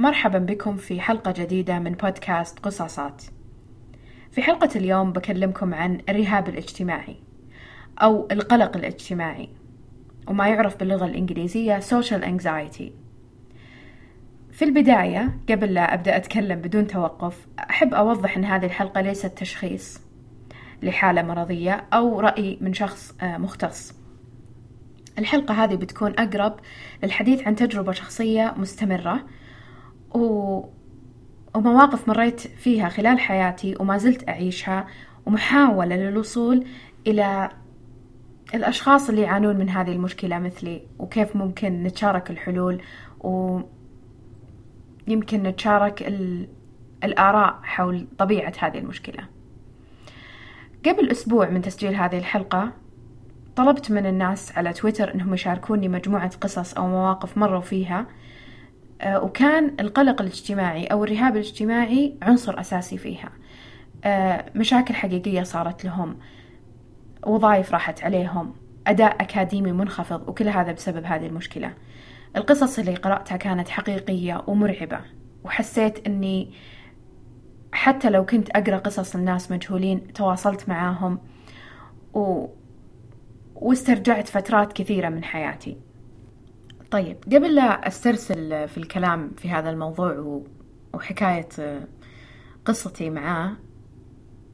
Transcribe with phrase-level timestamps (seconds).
[0.00, 3.22] مرحبا بكم في حلقة جديدة من بودكاست قصاصات.
[4.30, 7.16] في حلقة اليوم بكلمكم عن الرهاب الاجتماعي
[8.02, 9.48] أو القلق الاجتماعي
[10.26, 12.90] وما يعرف باللغة الإنجليزية social anxiety.
[14.52, 20.00] في البداية قبل لا أبدأ أتكلم بدون توقف أحب أوضح أن هذه الحلقة ليست تشخيص
[20.82, 23.94] لحالة مرضية أو رأي من شخص مختص.
[25.18, 26.60] الحلقة هذه بتكون أقرب
[27.02, 29.24] للحديث عن تجربة شخصية مستمرة
[30.14, 30.62] و...
[31.54, 34.86] ومواقف مريت فيها خلال حياتي وما زلت أعيشها
[35.26, 36.64] ومحاولة للوصول
[37.06, 37.50] إلى
[38.54, 42.82] الأشخاص اللي يعانون من هذه المشكلة مثلي وكيف ممكن نتشارك الحلول
[43.20, 43.62] ويمكن
[45.42, 46.48] نتشارك ال...
[47.04, 49.24] الآراء حول طبيعة هذه المشكلة.
[50.86, 52.72] قبل أسبوع من تسجيل هذه الحلقة
[53.56, 58.06] طلبت من الناس على تويتر إنهم يشاركوني مجموعة قصص أو مواقف مروا فيها
[59.06, 63.30] وكان القلق الاجتماعي أو الرهاب الاجتماعي عنصر أساسي فيها.
[64.04, 66.16] آه، مشاكل حقيقية صارت لهم.
[67.26, 68.54] وظائف راحت عليهم.
[68.86, 71.74] أداء أكاديمي منخفض وكل هذا بسبب هذه المشكلة.
[72.36, 75.00] القصص اللي قرأتها كانت حقيقية ومرعبة.
[75.44, 76.50] وحسيت أني
[77.72, 81.18] حتى لو كنت أقرأ قصص الناس مجهولين تواصلت معاهم
[82.14, 82.46] و...
[83.54, 85.76] واسترجعت فترات كثيرة من حياتي.
[86.90, 90.42] طيب قبل لا أسترسل في الكلام في هذا الموضوع
[90.94, 91.48] وحكاية
[92.64, 93.52] قصتي معاه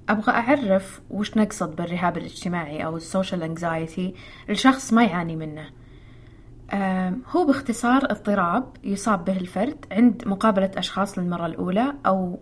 [0.08, 4.14] أبغى أعرف وش نقصد بالرهاب الاجتماعي أو السوشيال انكزايتي
[4.50, 5.70] الشخص ما يعاني منه.
[7.30, 12.40] هو باختصار اضطراب يصاب به الفرد عند مقابلة أشخاص للمرة الأولى أو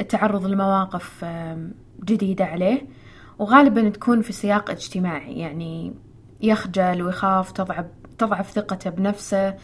[0.00, 1.24] التعرض لمواقف
[2.04, 2.86] جديدة عليه
[3.38, 5.94] وغالبا تكون في سياق اجتماعي يعني
[6.40, 7.86] يخجل ويخاف تضعف
[8.18, 9.54] تضعف ثقته بنفسه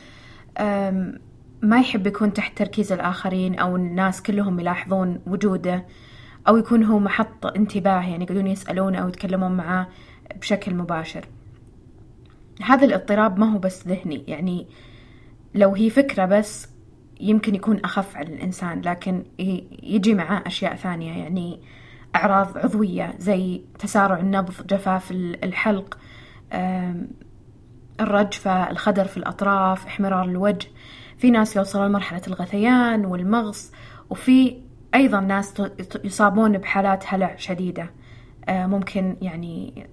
[1.63, 5.85] ما يحب يكون تحت تركيز الآخرين أو الناس كلهم يلاحظون وجوده
[6.49, 9.87] أو يكون هو محط انتباه يعني يقعدون يسألونه أو يتكلمون معاه
[10.41, 11.29] بشكل مباشر.
[12.63, 14.67] هذا الاضطراب ما هو بس ذهني يعني
[15.55, 16.69] لو هي فكرة بس
[17.21, 19.25] يمكن يكون أخف على الإنسان لكن
[19.83, 21.61] يجي معاه أشياء ثانية يعني
[22.17, 25.99] أعراض عضوية زي تسارع النبض جفاف الحلق
[28.01, 30.69] الرجفة الخدر في الأطراف احمرار الوجه.
[31.19, 33.73] في ناس يوصلون لمرحلة الغثيان والمغص
[34.11, 34.57] وفي
[34.95, 35.55] أيضا ناس
[36.05, 37.91] يصابون بحالات هلع شديدة.
[38.49, 39.87] آه، ممكن يعني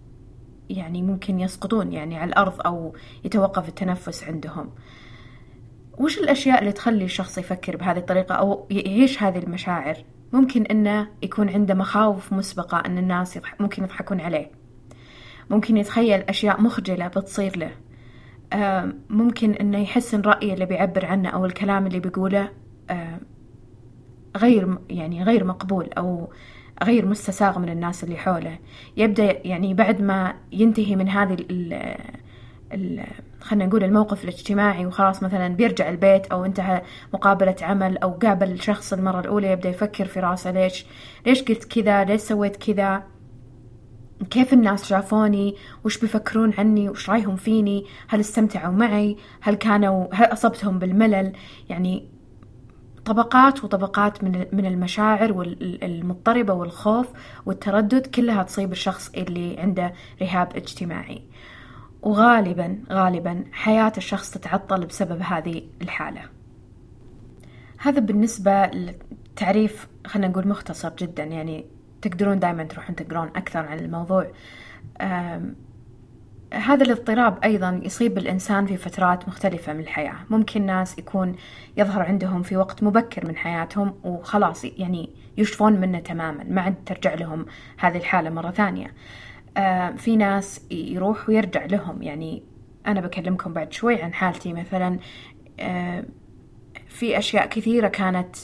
[0.69, 4.69] يعني ممكن يسقطون يعني على الأرض أو يتوقف التنفس عندهم.
[5.97, 9.97] وش الأشياء اللي تخلي الشخص يفكر بهذه الطريقة أو يعيش هذه المشاعر؟
[10.33, 14.51] ممكن إنه يكون عنده مخاوف مسبقة أن الناس يضح ممكن يضحكون عليه.
[15.49, 17.71] ممكن يتخيل أشياء مخجلة بتصير له.
[19.09, 22.49] ممكن إنه يحس إن رأيه اللي بيعبر عنه أو الكلام اللي بيقوله
[22.89, 23.19] آه،
[24.37, 26.29] غير يعني غير مقبول أو
[26.83, 28.59] غير مستساغ من الناس اللي حوله.
[28.97, 31.73] يبدأ يعني بعد ما ينتهي من هذه ال
[32.73, 33.03] ال
[33.41, 36.81] خلينا نقول الموقف الاجتماعي وخلاص مثلا بيرجع البيت أو انتهى
[37.13, 40.85] مقابلة عمل أو قابل شخص المرة الأولى يبدأ يفكر في راسه ليش
[41.25, 43.03] ليش قلت كذا ليش سويت كذا؟
[44.29, 50.25] كيف الناس شافوني؟ وش بيفكرون عني؟ وش رأيهم فيني؟ هل استمتعوا معي؟ هل كانوا هل
[50.25, 51.33] أصبتهم بالملل؟
[51.69, 52.09] يعني
[53.05, 57.07] طبقات وطبقات من من المشاعر المضطربة والخوف
[57.45, 61.21] والتردد كلها تصيب الشخص اللي عنده رهاب اجتماعي.
[62.01, 66.21] وغالبا غالبا حياة الشخص تتعطل بسبب هذه الحالة.
[67.77, 71.65] هذا بالنسبة لتعريف خلينا نقول مختصر جدا يعني
[72.01, 74.31] تقدرون دائما تروحون تقرون أكثر عن الموضوع.
[76.53, 80.15] هذا الاضطراب أيضا يصيب الإنسان في فترات مختلفة من الحياة.
[80.29, 81.35] ممكن ناس يكون
[81.77, 87.13] يظهر عندهم في وقت مبكر من حياتهم وخلاص يعني يشفون منه تماما ما عاد ترجع
[87.13, 87.45] لهم
[87.77, 88.93] هذه الحالة مرة ثانية.
[89.97, 92.01] في ناس يروح ويرجع لهم.
[92.01, 92.43] يعني
[92.87, 94.99] أنا بكلمكم بعد شوي عن حالتي مثلا
[96.87, 98.35] في أشياء كثيرة كانت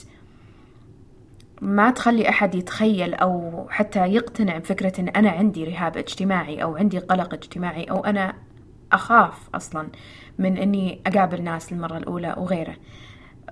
[1.60, 6.98] ما تخلي أحد يتخيل أو حتى يقتنع بفكرة أن أنا عندي رهاب اجتماعي أو عندي
[6.98, 8.34] قلق اجتماعي أو أنا
[8.92, 9.88] أخاف أصلا
[10.38, 12.76] من أني أقابل ناس للمرة الأولى وغيره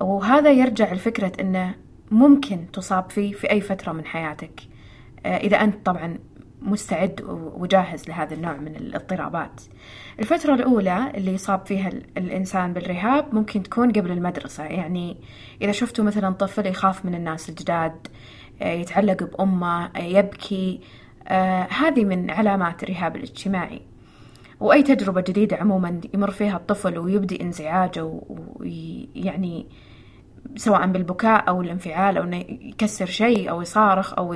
[0.00, 1.74] وهذا يرجع لفكرة أنه
[2.10, 4.60] ممكن تصاب فيه في أي فترة من حياتك.
[5.26, 6.18] إذا أنت طبعا
[6.62, 7.20] مستعد
[7.56, 9.62] وجاهز لهذا النوع من الاضطرابات.
[10.18, 14.64] الفترة الأولى اللي يصاب فيها الإنسان بالرهاب ممكن تكون قبل المدرسة.
[14.64, 15.16] يعني
[15.62, 18.06] إذا شفتوا مثلا طفل يخاف من الناس الجداد
[18.62, 20.80] آه، يتعلق بأمه آه، يبكي
[21.28, 23.82] آه هذه من علامات الرهاب الاجتماعي.
[24.60, 29.66] وأي تجربة جديدة عموما يمر فيها الطفل ويبدي انزعاجه ويعني
[30.56, 32.26] سواء بالبكاء أو الانفعال أو
[32.60, 34.34] يكسر شيء أو يصارخ أو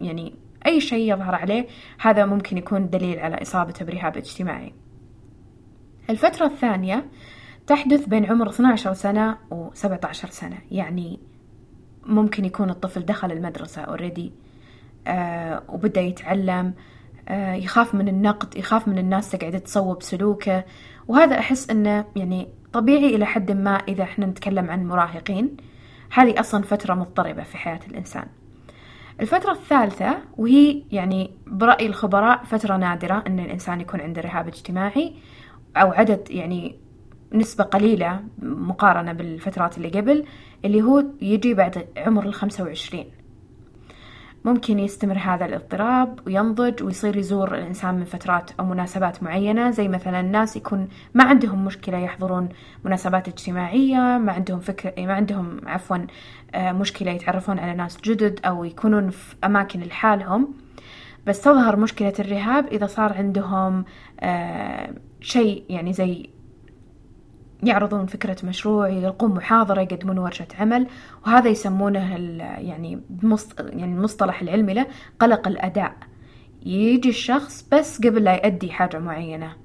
[0.00, 0.34] يعني
[0.66, 1.66] أي شيء يظهر عليه
[2.00, 4.72] هذا ممكن يكون دليل على إصابته برهاب اجتماعي.
[6.10, 7.06] الفترة الثانية
[7.66, 11.20] تحدث بين عمر 12 سنة و 17 سنة يعني
[12.06, 14.32] ممكن يكون الطفل دخل المدرسة اوريدي
[15.06, 16.74] آه وبدأ يتعلم
[17.28, 20.64] آه يخاف من النقد يخاف من الناس تقعد تصوب سلوكه
[21.08, 25.56] وهذا أحس أنه يعني طبيعي إلى حد ما إذا إحنا نتكلم عن مراهقين.
[26.12, 28.26] هذه أصلا فترة مضطربة في حياة الإنسان.
[29.20, 35.14] الفترة الثالثة وهي يعني برأي الخبراء فترة نادرة أن الإنسان يكون عنده رهاب اجتماعي
[35.76, 36.76] أو عدد يعني
[37.32, 40.24] نسبة قليلة مقارنة بالفترات اللي قبل
[40.64, 43.21] اللي هو يجي بعد عمر الخمسة وعشرين.
[44.44, 50.20] ممكن يستمر هذا الاضطراب وينضج ويصير يزور الإنسان من فترات أو مناسبات معينة زي مثلا
[50.20, 52.48] الناس يكون ما عندهم مشكلة يحضرون
[52.84, 55.98] مناسبات اجتماعية ما عندهم فكرة ما عندهم عفوا
[56.54, 60.54] آه، مشكلة يتعرفون على ناس جدد أو يكونون في أماكن لحالهم.
[61.26, 63.84] بس تظهر مشكلة الرهاب إذا صار عندهم
[64.20, 66.30] آه، شيء يعني زي
[67.62, 70.86] يعرضون فكرة مشروع يلقون محاضرة يقدمون ورشة عمل
[71.26, 72.16] وهذا يسمونه
[72.58, 73.00] يعني
[73.58, 74.86] يعني المصطلح العلمي له
[75.20, 75.96] قلق الأداء.
[76.66, 79.56] يجي الشخص بس قبل لا يؤدي حاجة معينة.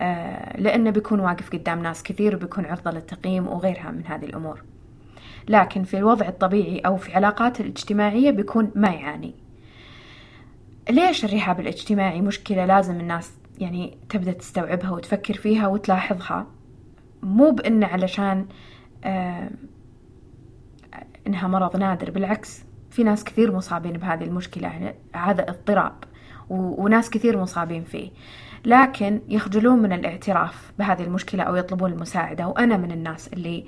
[0.00, 4.62] آه، لأنه بيكون واقف قدام ناس كثير وبيكون عرضة للتقييم وغيرها من هذه الأمور.
[5.48, 9.34] لكن في الوضع الطبيعي أو في علاقاته الاجتماعية بيكون ما يعاني.
[10.90, 16.46] ليش الرهاب الاجتماعي مشكلة؟ لازم الناس يعني تبدأ تستوعبها وتفكر فيها وتلاحظها.
[17.22, 18.46] مو بإنه علشان
[19.04, 19.50] آه
[21.26, 25.92] إنها مرض نادر بالعكس في ناس كثير مصابين بهذه المشكلة يعني هذا اضطراب
[26.50, 28.10] وناس كثير مصابين فيه.
[28.64, 33.64] لكن يخجلون من الاعتراف بهذه المشكلة أو يطلبون المساعدة وأنا من الناس اللي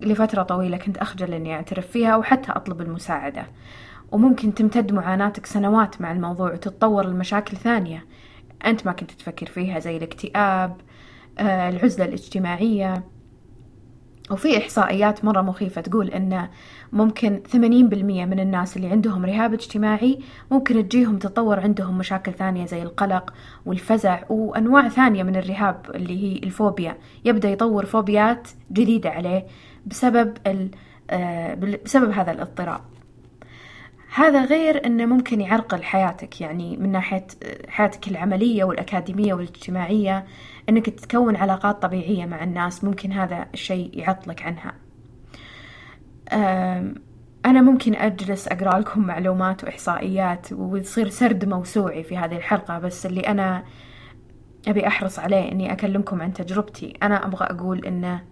[0.00, 3.46] لفترة طويلة كنت أخجل إني أعترف فيها وحتى أطلب المساعدة.
[4.12, 8.06] وممكن تمتد معاناتك سنوات مع الموضوع وتتطور لمشاكل ثانية.
[8.66, 10.80] أنت ما كنت تفكر فيها زي الاكتئاب
[11.40, 13.04] العزلة الاجتماعية.
[14.30, 16.48] وفي إحصائيات مرة مخيفة تقول إن
[16.92, 17.54] ممكن 80%
[18.26, 20.18] من الناس اللي عندهم رهاب اجتماعي
[20.50, 23.34] ممكن تجيهم تطور عندهم مشاكل ثانية زي القلق
[23.66, 26.98] والفزع وأنواع ثانية من الرهاب اللي هي الفوبيا.
[27.24, 29.46] يبدأ يطور فوبيات جديدة عليه
[29.86, 30.38] بسبب
[31.10, 31.54] آه،
[31.84, 32.80] بسبب هذا الاضطراب.
[34.18, 40.26] هذا غير إنه ممكن يعرقل حياتك يعني من ناحية آه، حياتك العملية والأكاديمية والاجتماعية
[40.68, 44.74] إنك تكون علاقات طبيعية مع الناس ممكن هذا الشيء يعطلك عنها.
[47.46, 53.20] أنا ممكن أجلس أقرأ لكم معلومات وإحصائيات ويصير سرد موسوعي في هذه الحلقة بس اللي
[53.20, 53.64] أنا
[54.68, 56.94] أبي أحرص عليه إني أكلمكم عن تجربتي.
[57.02, 58.22] أنا أبغى أقول إنه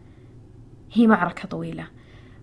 [0.92, 1.86] هي معركة طويلة.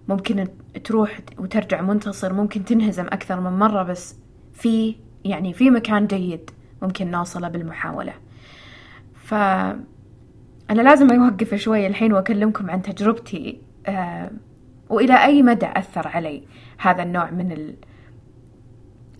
[0.07, 0.47] ممكن
[0.83, 4.15] تروح وترجع منتصر ممكن تنهزم أكثر من مرة بس
[4.53, 4.95] في
[5.25, 6.49] يعني في مكان جيد
[6.81, 8.13] ممكن نوصله بالمحاولة.
[9.15, 9.33] ف
[10.69, 14.31] أنا لازم أوقف شوي الحين وأكلمكم عن تجربتي آه
[14.89, 16.43] وإلى أي مدى أثر علي
[16.77, 17.75] هذا النوع من ال...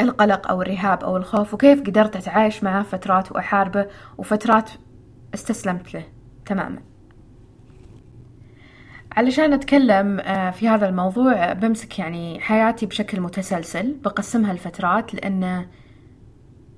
[0.02, 3.88] القلق أو الرهاب أو الخوف وكيف قدرت أتعايش معه فترات وأحاربه
[4.18, 4.72] وفترات
[5.34, 6.06] استسلمت له
[6.46, 6.82] تماما.
[9.16, 15.66] علشان أتكلم آه، في هذا الموضوع بمسك يعني حياتي بشكل متسلسل بقسمها لفترات لأن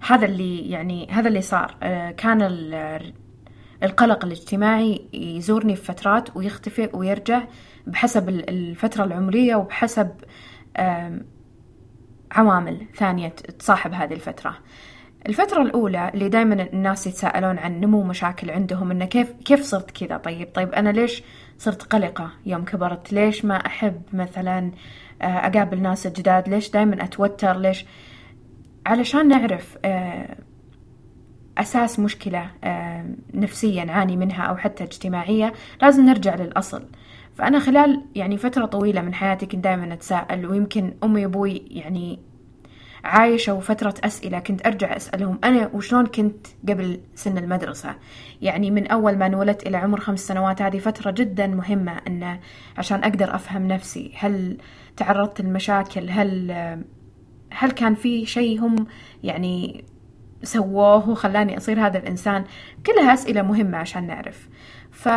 [0.08, 1.76] هذا اللي يعني هذا اللي صار.
[1.84, 2.42] آه، كان
[3.84, 7.44] القلق الاجتماعي يزورني في فترات ويختفي ويرجع
[7.88, 10.12] بحسب الفترة العمرية وبحسب
[12.32, 14.58] عوامل ثانية تصاحب هذه الفترة.
[15.28, 20.18] الفترة الأولى اللي دائما الناس يتساءلون عن نمو مشاكل عندهم إنه كيف كيف صرت كذا؟
[20.18, 21.24] طيب طيب أنا ليش
[21.58, 23.14] صرت قلقة يوم كبرت.
[23.14, 24.72] ليش ما أحب مثلا
[25.22, 27.86] آه، أقابل ناس جداد؟ ليش دائما أتوتر؟ ليش؟
[28.86, 30.38] علشان نعرف آه،
[31.58, 36.86] أساس مشكلة آه، نفسية نعاني منها أو حتى اجتماعية لازم نرجع للأصل.
[37.36, 42.20] فأنا خلال يعني فترة طويلة من حياتي كنت دائما أتساءل ويمكن أمي وأبوي يعني
[43.06, 44.40] عايشة فترة أسئلة.
[44.40, 47.96] كنت أرجع أسألهم أنا وشلون كنت قبل سن المدرسة.
[48.42, 52.40] يعني من أول ما انولدت إلى عمر خمس سنوات هذه فترة جدا مهمة أن
[52.78, 54.12] عشان أقدر أفهم نفسي.
[54.16, 54.58] هل
[54.98, 56.52] تعرضت لمشاكل هل
[57.52, 58.88] هل كان في شيء هم
[59.24, 59.86] يعني
[60.44, 62.44] سووه وخلاني أصير هذا الإنسان؟
[62.86, 64.50] كلها أسئلة مهمة عشان نعرف.
[64.92, 65.10] ف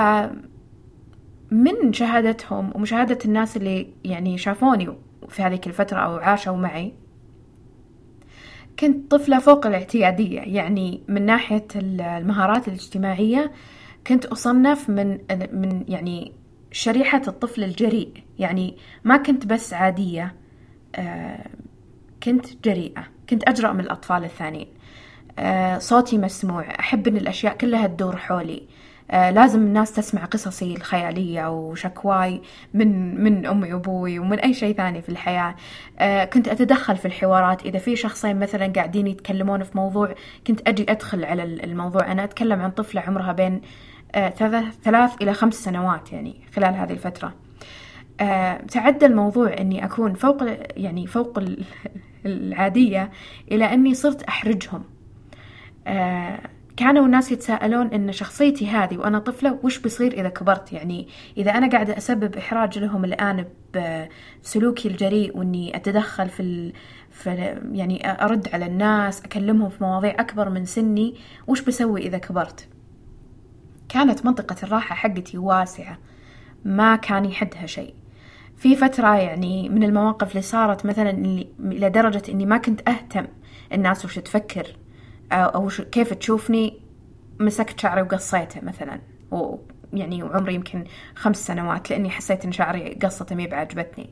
[1.51, 4.89] من شهادتهم ومشاهدة الناس اللي يعني شافوني
[5.29, 6.93] في هذيك الفترة أو عاشوا معي
[8.81, 13.53] كنت طفلة فوق الاعتيادية يعني من ناحية المهارات الاجتماعية
[14.07, 15.19] كنت أصنف من
[15.53, 16.33] من يعني
[16.73, 20.35] شريحة الطفل الجريء يعني ما كنت بس عادية
[20.95, 21.47] آه،
[22.23, 24.69] كنت جريئة كنت أجرأ من الأطفال الثانيين.
[25.39, 28.63] آه، صوتي مسموع أحب أن الأشياء كلها تدور حولي.
[29.13, 32.43] لازم الناس تسمع قصصي الخيالية وشكواي
[32.75, 35.55] من من أمي وأبوي ومن أي شيء ثاني في الحياة.
[36.25, 37.63] كنت أتدخل في الحوارات.
[37.67, 40.15] إذا في شخصين مثلا قاعدين يتكلمون في موضوع
[40.47, 42.13] كنت أجي أدخل على الموضوع.
[42.13, 43.61] أنا أتكلم عن طفلة عمرها بين
[44.85, 47.35] ثلاث إلى خمس سنوات يعني خلال هذه الفترة.
[48.21, 50.45] آه، تعدى الموضوع إني أكون فوق
[50.77, 51.43] يعني فوق
[52.27, 53.11] العادية
[53.53, 54.85] إلى إني صرت أحرجهم.
[55.87, 56.39] آه،
[56.79, 61.71] كانوا الناس يتساءلون إن شخصيتي هذه وأنا طفلة وش بيصير إذا كبرت؟ يعني إذا أنا
[61.71, 63.45] قاعدة أسبب إحراج لهم الآن
[64.43, 66.73] بسلوكي الجريء وإني أتدخل في ال...
[67.11, 67.31] في
[67.73, 71.15] يعني أرد على الناس أكلمهم في مواضيع أكبر من سني
[71.47, 72.69] وش بسوي إذا كبرت؟
[73.89, 75.99] كانت منطقة الراحة حقتي واسعة
[76.65, 77.95] ما كان يحدها شيء.
[78.57, 81.11] في فترة يعني من المواقف اللي صارت مثلا
[81.61, 83.27] إلى درجة إني ما كنت أهتم
[83.73, 84.77] الناس وش تفكر.
[85.33, 86.81] أو, كيف تشوفني
[87.41, 93.47] مسكت شعري وقصيته مثلا؟ ويعني وعمري يمكن خمس سنوات لأني حسيت إن شعري قصته مي
[93.47, 94.11] بعجبتني.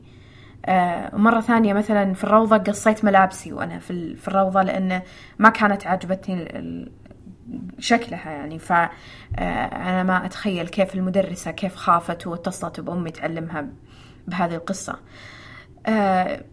[0.65, 5.01] آه مرة ثانية مثلا في الروضة قصيت ملابسي وأنا في, في الروضة لأن
[5.39, 6.91] ما كانت عجبتني
[7.79, 8.59] شكلها يعني.
[8.59, 13.67] فأنا ما أتخيل كيف المدرسة كيف خافت واتصلت بأمي تعلمها
[14.27, 14.99] بهذه القصة.
[15.87, 16.43] آه،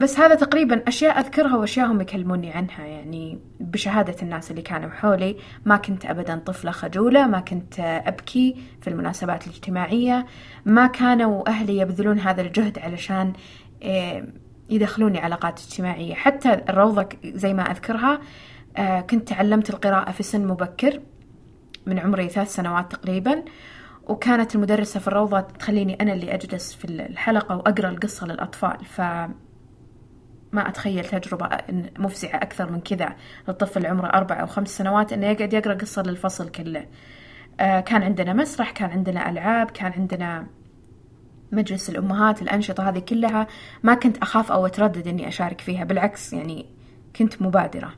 [0.00, 2.84] بس هذا تقريبا أشياء أذكرها وأشياء هم يكلموني عنها.
[2.84, 8.90] يعني بشهادة الناس اللي كانوا حولي ما كنت أبدا طفلة خجولة ما كنت أبكي في
[8.90, 10.26] المناسبات الاجتماعية
[10.64, 13.32] ما كانوا أهلي يبذلون هذا الجهد علشان
[13.82, 14.24] آه،
[14.70, 16.14] يدخلوني علاقات اجتماعية.
[16.14, 18.20] حتى الروضة زي ما أذكرها
[18.76, 21.00] آه، كنت تعلمت القراءة في سن مبكر
[21.86, 23.44] من عمري ثلاث سنوات تقريبا.
[24.06, 28.84] وكانت المدرسة في الروضة تخليني أنا اللي أجلس في الحلقة وأقرأ القصة للأطفال.
[28.84, 29.00] ف
[30.52, 31.48] ما أتخيل تجربة
[31.98, 33.16] مفزعة أكثر من كذا
[33.48, 36.86] للطفل عمره أربع أو خمس سنوات إنه يقعد يقرأ قصة للفصل كله.
[37.60, 40.46] آه، كان عندنا مسرح كان عندنا ألعاب كان عندنا
[41.52, 43.46] مجلس الأمهات الأنشطة هذه كلها.
[43.82, 46.66] ما كنت أخاف أو أتردد إني أشارك فيها بالعكس يعني
[47.16, 47.94] كنت مبادرة.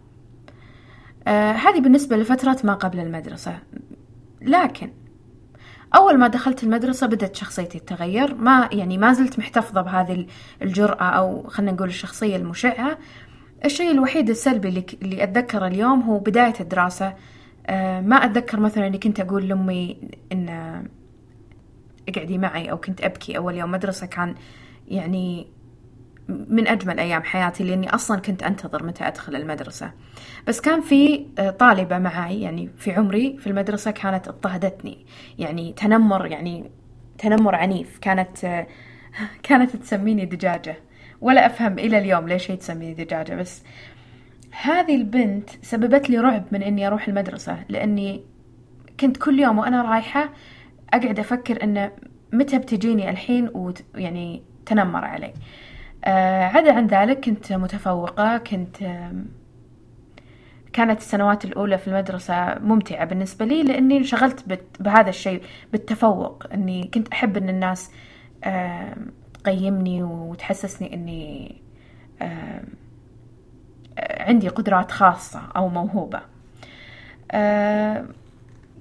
[1.26, 3.59] آه هذه بالنسبة لفترة ما قبل المدرسة.
[4.42, 4.90] لكن
[5.94, 8.35] أول ما دخلت المدرسة بدأت شخصيتي تتغير.
[8.35, 10.26] ما يعني ما زلت محتفظة بهذه
[10.62, 12.99] الجرأة أو خلينا نقول الشخصية المشعة.
[13.64, 17.14] الشيء الوحيد السلبي اللي, اللي أتذكره اليوم هو بداية الدراسة.
[17.66, 19.97] آه ما أتذكر مثلا إني كنت أقول لأمي
[20.32, 20.49] إن
[22.09, 24.06] اقعدي معي أو كنت أبكي أول يوم مدرسة.
[24.06, 24.35] كان
[24.88, 25.47] يعني
[26.49, 29.93] من أجمل أيام حياتي لأني أصلا كنت أنتظر متى أدخل المدرسة.
[30.47, 35.07] بس كان في آه، طالبة معي يعني في عمري في المدرسة كانت اضطهدتني.
[35.39, 36.71] يعني تنمر يعني
[37.19, 37.99] تنمر عنيف.
[37.99, 38.67] كانت آه،
[39.43, 40.77] كانت تسميني دجاجة.
[41.21, 43.35] ولا أفهم إلى اليوم ليش هي تسميني دجاجة.
[43.35, 43.63] بس
[44.63, 48.25] هذه البنت سببت لي رعب من إني أروح المدرسة لأني
[49.01, 50.31] كنت كل يوم وأنا رايحة
[50.95, 51.93] أقعد أفكر إنه
[52.33, 55.33] متى بتجيني الحين ويعني تنمر علي.
[56.04, 59.12] عدا عن ذلك كنت متفوقة كنت آه
[60.73, 65.42] كانت السنوات الأولى في المدرسة ممتعة بالنسبة لي لأني انشغلت بهذا الشيء
[65.73, 66.45] بالتفوق.
[66.54, 67.90] أني كنت أحب أن الناس
[68.45, 68.97] آه
[69.45, 71.57] تقيمني وتحسسني أني
[72.23, 72.62] آه
[73.99, 76.21] عندي قدرات خاصة أو موهوبة.
[77.33, 78.04] آه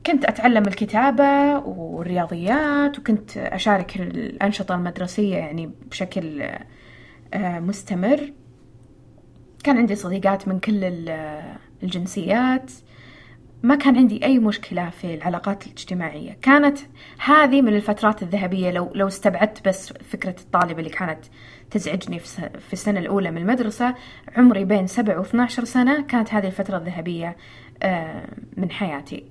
[0.05, 6.65] كنت أتعلم الكتابة والرياضيات وكنت أشارك الأنشطة المدرسية يعني بشكل آه،
[7.36, 8.33] مستمر.
[9.63, 11.09] كان عندي صديقات من كل
[11.83, 12.71] الجنسيات.
[13.63, 16.38] ما كان عندي أي مشكلة في العلاقات الاجتماعية.
[16.41, 16.77] كانت
[17.25, 21.25] هذه من الفترات الذهبية لو, لو استبعدت بس فكرة الطالبة اللي كانت
[21.71, 23.95] تزعجني في السنة الأولى من المدرسة
[24.38, 27.36] عمري بين سبع واثنى عشر سنة كانت هذه الفترة الذهبية
[27.83, 28.25] آه،
[28.57, 29.24] من حياتي.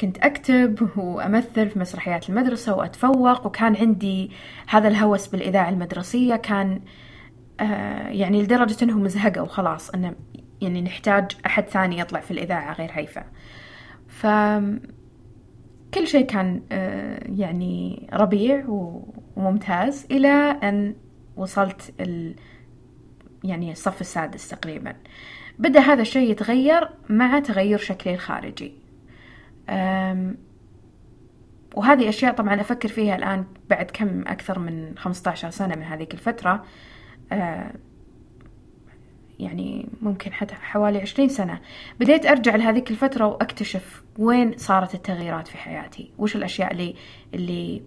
[0.00, 4.30] كنت أكتب وأمثل في مسرحيات المدرسة وأتفوق وكان عندي
[4.66, 6.36] هذا الهوس بالإذاعة المدرسية.
[6.36, 6.80] كان آه،
[8.08, 10.14] يعني لدرجة أنهم زهقوا خلاص أنه
[10.60, 13.24] يعني نحتاج أحد ثاني يطلع في الإذاعة غير هيفا.
[14.08, 14.26] ف
[15.94, 18.64] كل شيء كان آه، يعني ربيع
[19.36, 20.28] وممتاز إلى
[20.62, 20.94] أن
[21.36, 22.34] وصلت ال
[23.44, 24.94] يعني الصف السادس تقريبا.
[25.58, 28.72] بدأ هذا الشيء يتغير مع تغير شكلي الخارجي.
[31.74, 36.64] وهذه أشياء طبعا أفكر فيها الآن بعد كم أكثر من 15 سنة من هذيك الفترة.
[39.38, 41.60] يعني ممكن حتى حوالي عشرين سنة.
[42.00, 46.10] بديت أرجع لهذيك الفترة وأكتشف وين صارت التغييرات في حياتي.
[46.18, 46.94] وش الأشياء اللي
[47.34, 47.82] اللي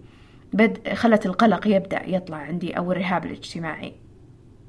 [0.52, 3.94] بد خلت القلق يبدأ يطلع عندي أو الرهاب الاجتماعي.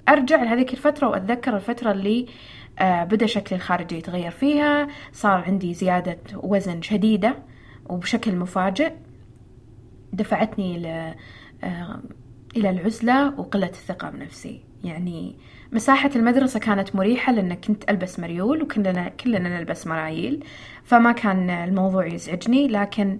[0.09, 2.25] أرجع لهذيك الفترة وأتذكر الفترة اللي
[2.79, 7.35] آه بدأ شكلي الخارجي يتغير فيها صار عندي زيادة وزن شديدة
[7.85, 8.93] وبشكل مفاجئ.
[10.13, 10.85] دفعتني ل
[11.63, 12.01] آه
[12.55, 14.61] إلى العزلة وقلة الثقة بنفسي.
[14.83, 15.35] يعني
[15.71, 20.43] مساحة المدرسة كانت مريحة لأن كنت ألبس مريول وكلنا كلنا نلبس مرايل
[20.83, 22.67] فما كان الموضوع يزعجني.
[22.67, 23.19] لكن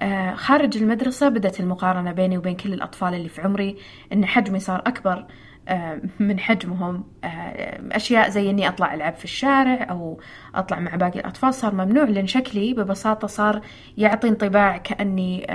[0.00, 3.76] آه خارج المدرسة بدأت المقارنة بيني وبين كل الأطفال اللي في عمري
[4.12, 5.26] إن حجمي صار أكبر
[5.68, 7.04] آه من حجمهم.
[7.24, 10.20] آه أشياء زي إني أطلع ألعب في الشارع أو
[10.54, 13.60] أطلع مع باقي الأطفال صار ممنوع لأن شكلي ببساطة صار
[13.96, 15.46] يعطي انطباع كأني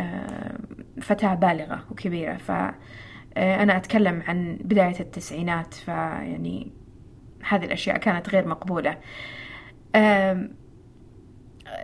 [1.01, 2.37] فتاة بالغة وكبيرة.
[2.37, 2.51] ف
[3.37, 6.71] أنا أتكلم عن بداية التسعينات فيعني
[7.49, 8.97] هذه الأشياء كانت غير مقبولة.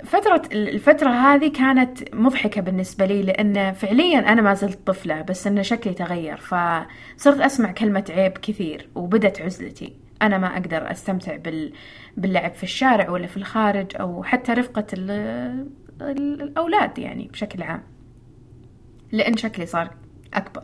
[0.04, 5.64] فترة الفترة هذه كانت مضحكة بالنسبة لي لأن فعليا أنا ما زلت طفلة بس أن
[5.64, 9.94] شكلي تغير فصرت أسمع كلمة عيب كثير وبدت عزلتي.
[10.22, 11.74] أنا ما أقدر أستمتع بال...
[12.18, 15.10] باللعب في الشارع ولا في الخارج أو حتى رفقة ال...
[16.02, 17.84] الأولاد يعني بشكل عام
[19.12, 19.90] لأن شكلي صار
[20.34, 20.64] أكبر.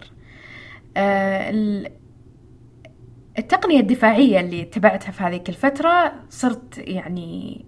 [3.40, 7.66] التقنية الدفاعية اللي اتبعتها في هذيك الفترة صرت يعني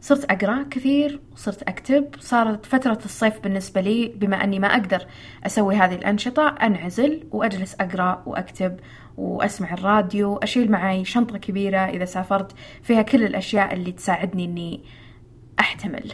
[0.00, 2.14] صرت أقرأ كثير وصرت أكتب.
[2.18, 5.06] صارت فترة الصيف بالنسبة لي بما أني ما أقدر
[5.46, 8.80] أسوي هذه الأنشطة أنعزل وأجلس أقرأ وأكتب
[9.16, 12.52] وأسمع الراديو أشيل معي شنطة كبيرة إذا سافرت.
[12.82, 14.84] فيها كل الأشياء اللي تساعدني أني
[15.60, 16.12] أحتمل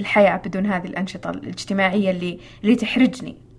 [0.00, 3.51] الحياة بدون هذه الأنشطة الاجتماعية اللي اللي تحرجني.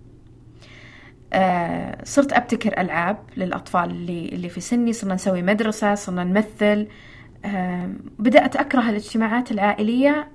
[1.34, 4.94] آه صرت أبتكر ألعاب للأطفال اللي اللي في سني.
[4.94, 6.88] صرنا نسوي مدرسة صرنا نمثل.
[7.46, 10.32] آه بدأت أكره الاجتماعات العائلية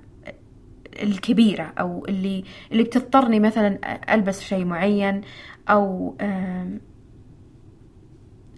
[1.03, 3.79] الكبيرة أو اللي اللي بتضطرني مثلا
[4.13, 5.21] ألبس شيء معين
[5.69, 6.67] أو آه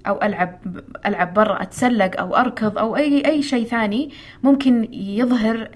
[0.07, 4.11] أو العب ألعب برا أتسلق أو أركض أو اي أي شيء ثاني
[4.43, 5.69] ممكن يظهر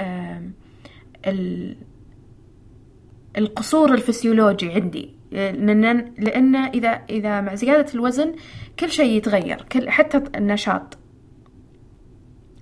[3.37, 5.14] القصور الفسيولوجي عندي.
[5.31, 8.35] لأن, إذا إذا مع زيادة الوزن
[8.79, 10.97] كل شيء يتغير كل حتى النشاط.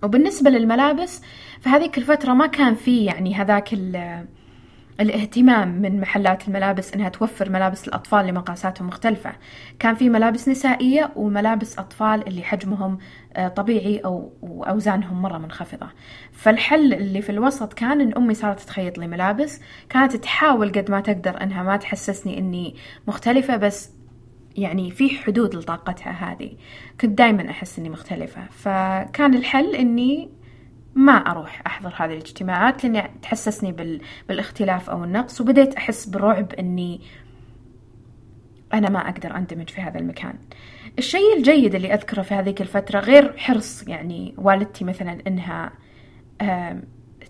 [0.04, 1.21] وبالنسبة للملابس
[1.62, 3.73] فهذيك الفترة ما كان في يعني هذاك
[4.99, 9.32] الاهتمام من محلات الملابس إنها توفر ملابس الأطفال لمقاساتهم مختلفة.
[9.79, 12.97] كان في ملابس نسائية وملابس أطفال اللي حجمهم
[13.36, 15.88] آه، طبيعي أو اوزانهم مرة منخفضة.
[16.32, 19.62] فالحل اللي في الوسط كان إن أمي صارت تخيط لي ملابس.
[19.89, 22.75] كانت تحاول قد ما تقدر إنها ما تحسسني إني
[23.08, 23.91] مختلفة بس
[24.56, 26.51] يعني في حدود لطاقتها هذه.
[27.01, 28.41] كنت دائما أحس إني مختلفة.
[28.51, 30.42] فكان الحل إني
[30.95, 34.01] ما أروح أحضر هذه الاجتماعات لأني تحسسني بال...
[34.27, 37.01] بالاختلاف أو النقص وبديت أحس برعب أني
[38.73, 40.34] أنا ما أقدر أندمج في هذا المكان.
[40.97, 45.71] الشيء الجيد اللي أذكره في هذيك الفترة غير حرص يعني والدتي مثلا إنها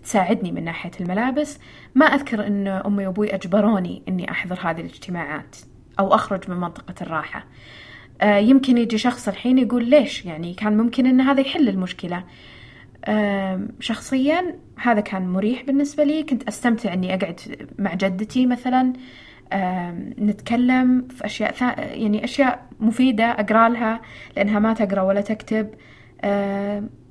[0.02, 1.58] تساعدني من ناحية الملابس
[1.94, 5.56] ما أذكر أن أمي وأبوي أجبروني أني أحضر هذه الاجتماعات
[5.98, 7.46] أو أخرج من منطقة الراحة.
[8.22, 12.24] يمكن يجي شخص الحين يقول ليش؟ يعني كان ممكن أن هذا يحل المشكلة.
[13.80, 16.22] شخصيا هذا كان مريح بالنسبة لي.
[16.22, 17.40] كنت أستمتع أني أقعد
[17.78, 18.92] مع جدتي مثلا
[20.18, 21.80] نتكلم في أشياء ثا...
[21.80, 24.00] يعني أشياء مفيدة أقرأ لها
[24.36, 25.70] لأنها ما تقرأ ولا تكتب.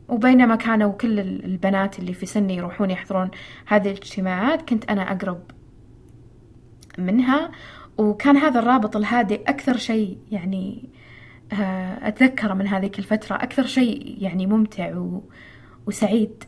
[0.08, 3.32] وبينما كانوا كل البنات اللي في سني يروحون يحضرون
[3.66, 5.42] هذه الاجتماعات كنت أنا أقرب
[6.98, 7.52] منها.
[7.98, 10.90] وكان هذا الرابط الهادئ أكثر شيء يعني
[11.54, 13.36] آه، أتذكره من هذيك الفترة.
[13.36, 15.24] أكثر شيء يعني ممتع و...
[15.88, 16.44] وسعيد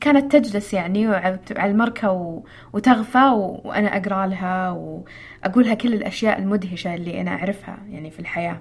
[0.00, 1.06] كانت تجلس يعني
[1.56, 3.24] على المركة وتغفى
[3.64, 8.60] وأنا أقرأ لها وأقولها كل الأشياء المدهشة اللي أنا أعرفها يعني في الحياة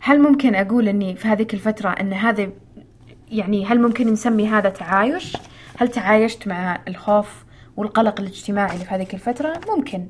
[0.00, 2.48] هل ممكن أقول أني في هذيك الفترة أن هذا
[3.28, 5.36] يعني هل ممكن نسمي هذا تعايش؟
[5.78, 7.44] هل تعايشت مع الخوف
[7.76, 10.06] والقلق الاجتماعي اللي في هذيك الفترة؟ ممكن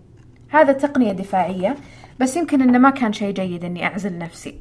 [0.49, 1.77] هذا تقنية دفاعية
[2.21, 4.61] بس يمكن أنه ما كان شيء جيد أني أعزل نفسي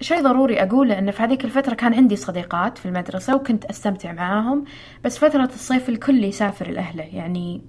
[0.00, 4.64] شيء ضروري أقوله إن في هذيك الفترة كان عندي صديقات في المدرسة وكنت أستمتع معاهم
[5.04, 7.04] بس فترة الصيف الكل يسافر لأهله.
[7.04, 7.62] يعني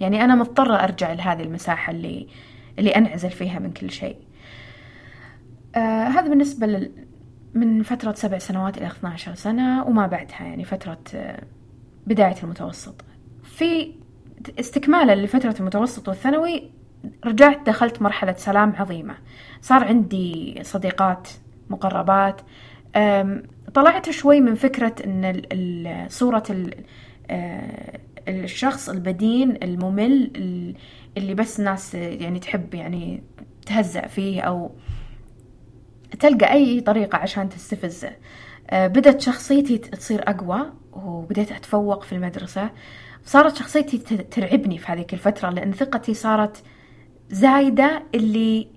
[0.00, 2.26] يعني أنا مضطرة أرجع لهذه المساحة اللي
[2.78, 4.16] اللي أنعزل فيها من كل شيء.
[5.76, 6.92] آه هذا بالنسبة لل...
[7.54, 11.42] من فترة سبع سنوات إلى 12 سنة وما بعدها يعني فترة آه
[12.06, 13.04] بداية المتوسط.
[13.42, 13.92] في
[14.60, 16.70] استكمالا لفترة المتوسط والثانوي
[17.26, 19.14] رجعت دخلت مرحلة سلام عظيمة.
[19.60, 21.28] صار عندي صديقات
[21.70, 22.40] مقربات.
[23.74, 26.44] طلعت شوي من فكرة أن صورة
[27.30, 30.30] آه، الشخص البدين الممل
[31.16, 33.22] اللي بس الناس يعني تحب يعني
[33.66, 34.70] تهزأ فيه أو
[36.20, 38.10] تلقى أي طريقة عشان تستفزه.
[38.70, 42.70] آه، بدأت شخصيتي تصير أقوى وبديت أتفوق في المدرسة.
[43.24, 43.98] صارت شخصيتي
[44.30, 46.62] ترعبني في هذيك الفترة لأن ثقتي صارت
[47.30, 48.68] زايدة اللي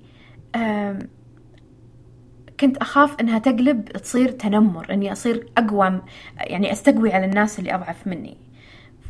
[2.60, 6.02] كنت أخاف إنها تقلب تصير تنمر إني أصير أقوى
[6.38, 8.38] يعني أستقوي على الناس اللي أضعف مني.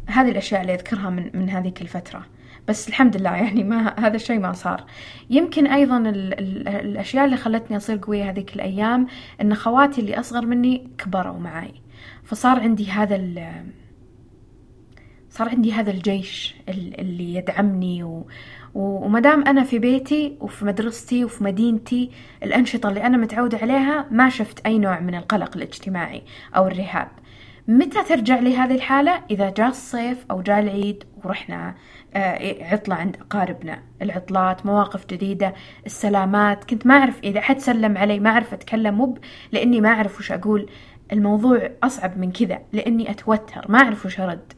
[0.05, 2.25] هذه الأشياء اللي أذكرها من من هذيك الفترة.
[2.67, 4.85] بس الحمد لله يعني ما هذا الشيء ما صار.
[5.29, 9.07] يمكن أيضا ال ال الأشياء اللي خلتني أصير قوية هذيك الأيام
[9.41, 11.73] إن خواتي اللي أصغر مني كبروا معي
[12.23, 13.15] فصار عندي هذا
[15.29, 18.27] صار عندي هذا الجيش اللي يدعمني و...
[18.73, 22.11] وما دام أنا في بيتي وفي مدرستي وفي مدينتي
[22.43, 26.23] الأنشطة اللي أنا متعودة عليها ما شفت أي نوع من القلق الاجتماعي
[26.55, 27.07] أو الرهاب.
[27.67, 31.75] متى ترجع لي هذه الحالة؟ إذا جاء الصيف أو جاء العيد ورحنا
[32.13, 33.83] آه، عطلة عند أقاربنا.
[34.01, 35.53] العطلات مواقف جديدة
[35.85, 36.63] السلامات.
[36.63, 39.17] كنت ما أعرف إذا حد سلم علي ما أعرف أتكلم مو
[39.51, 40.69] لأني ما أعرف وش أقول.
[41.11, 44.53] الموضوع أصعب من كذا لأني أتوتر ما أعرف وش أرد.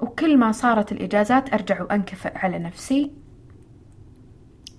[0.00, 3.10] وكل ما صارت الإجازات أرجع وأنكفئ على نفسي.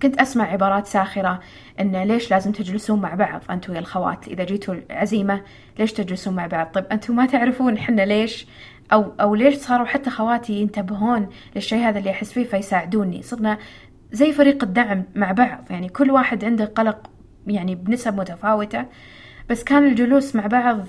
[0.02, 1.40] كنت أسمع عبارات ساخرة
[1.80, 5.42] إن ليش لازم تجلسون مع بعض؟ أنتوا يا الخوات إذا جيتوا العزيمة
[5.78, 8.46] ليش تجلسون مع بعض؟ طيب أنتوا ما تعرفون حنا ليش؟
[8.92, 13.58] أو أو ليش صاروا حتى خواتي ينتبهون للشيء هذا اللي أحس فيه فيساعدوني؟ صرنا
[14.12, 17.10] زي فريق الدعم مع بعض يعني كل واحد عنده قلق
[17.46, 18.86] يعني بنسب متفاوتة.
[19.50, 20.86] بس كان الجلوس مع بعض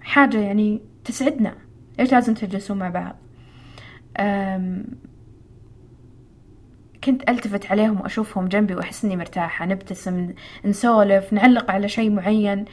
[0.00, 1.54] حاجة يعني تسعدنا.
[1.98, 3.16] ليش لازم تجلسون مع بعض
[7.04, 9.66] كنت ألتفت عليهم وأشوفهم جنبي وأحس إني مرتاحة.
[9.66, 12.64] نبتسم نسولف نعلق على شيء معين.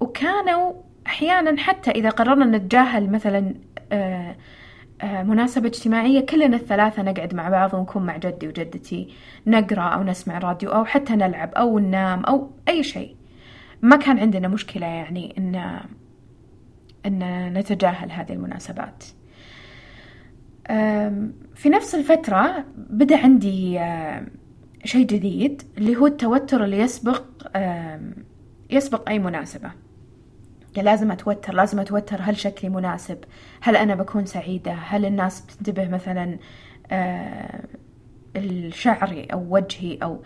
[0.00, 0.72] وكانوا
[1.06, 3.54] أحيانا حتى إذا قررنا نتجاهل مثلا
[3.92, 4.36] أه،
[5.02, 9.14] أه، مناسبة اجتماعية كلنا الثلاثة نقعد مع بعض ونكون مع جدي وجدتي
[9.46, 13.16] نقرأ أو نسمع راديو أو حتى نلعب أو ننام أو أي شيء.
[13.82, 15.80] ما كان عندنا مشكلة يعني إن
[17.08, 19.04] أن نتجاهل هذه المناسبات.
[21.54, 23.80] في نفس الفترة بدأ عندي
[24.84, 27.22] شيء جديد اللي هو التوتر اللي يسبق
[28.70, 29.70] يسبق أي مناسبة.
[30.76, 33.18] يعني لازم أتوتر لازم أتوتر هل شكلي مناسب؟
[33.60, 36.38] هل أنا بكون سعيدة؟ هل الناس بتنتبه مثلا
[38.36, 40.22] لشعري أو وجهي أو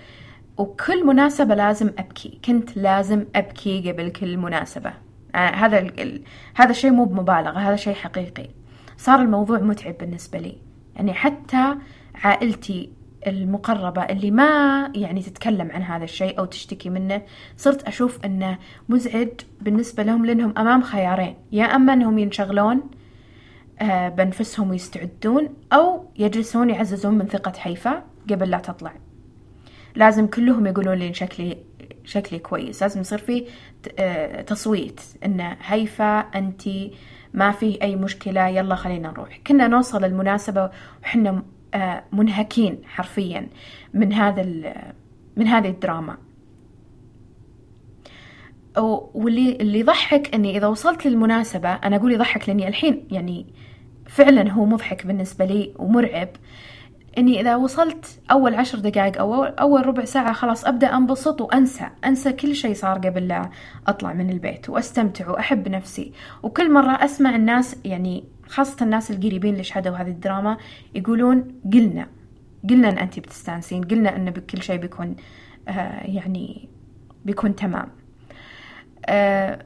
[0.57, 2.41] وكل مناسبة لازم أبكي.
[2.45, 4.93] كنت لازم أبكي قبل كل مناسبة.
[5.35, 6.23] آه، هذا ال...
[6.55, 8.49] هذا الشيء مو بمبالغة هذا شيء حقيقي.
[8.97, 10.57] صار الموضوع متعب بالنسبة لي.
[10.97, 11.75] يعني حتى
[12.15, 12.91] عائلتي
[13.27, 17.23] المقربة اللي ما يعني تتكلم عن هذا الشيء أو تشتكي منه
[17.57, 19.29] صرت أشوف أنه مزعج
[19.61, 21.35] بالنسبة لهم لأنهم أمام خيارين.
[21.53, 22.81] يا أما أنهم ينشغلون
[23.81, 28.93] آه، بأنفسهم ويستعدون أو يجلسون يعززون من ثقة حيفا قبل لا تطلع.
[29.97, 31.59] لازم كلهم يقولون لي شكلي
[32.05, 32.83] شكلي كويس.
[32.83, 33.47] لازم يصير في
[33.99, 36.63] آه، تصويت انه هيفا انت
[37.35, 39.41] ما في أي مشكلة يلا خلينا نروح.
[39.47, 40.71] كنا نوصل المناسبة
[41.03, 41.43] وحنا
[41.75, 43.49] آه، منهكين حرفيا
[43.95, 44.43] من هذا
[45.37, 46.17] من هذه الدراما.
[49.15, 53.47] واللي اللي يضحك إني إذا وصلت للمناسبة أنا أقول يضحك لأني الحين يعني
[54.07, 56.29] فعلا هو مضحك بالنسبة لي ومرعب.
[57.19, 62.33] إني إذا وصلت أول عشر دقائق أو أول ربع ساعة خلاص أبدأ أنبسط وأنسى أنسى
[62.33, 63.51] كل شيء صار قبل لا
[63.87, 66.13] أطلع من البيت وأستمتع وأحب نفسي.
[66.43, 70.57] وكل مرة أسمع الناس يعني خاصة الناس القريبين اللي شهدوا هذه الدراما
[70.95, 72.07] يقولون قلنا
[72.71, 75.17] قلنا إن انت بتستانسين قلنا إن كل شيء بيكون
[75.69, 76.69] آه يعني
[77.25, 77.89] بيكون تمام.
[79.07, 79.65] آه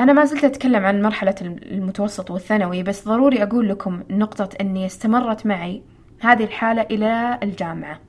[0.00, 5.46] أنا ما زلت أتكلم عن مرحلة المتوسط والثانوي بس ضروري أقول لكم نقطة أني استمرت
[5.46, 5.82] معي
[6.20, 8.00] هذه الحالة إلى الجامعة.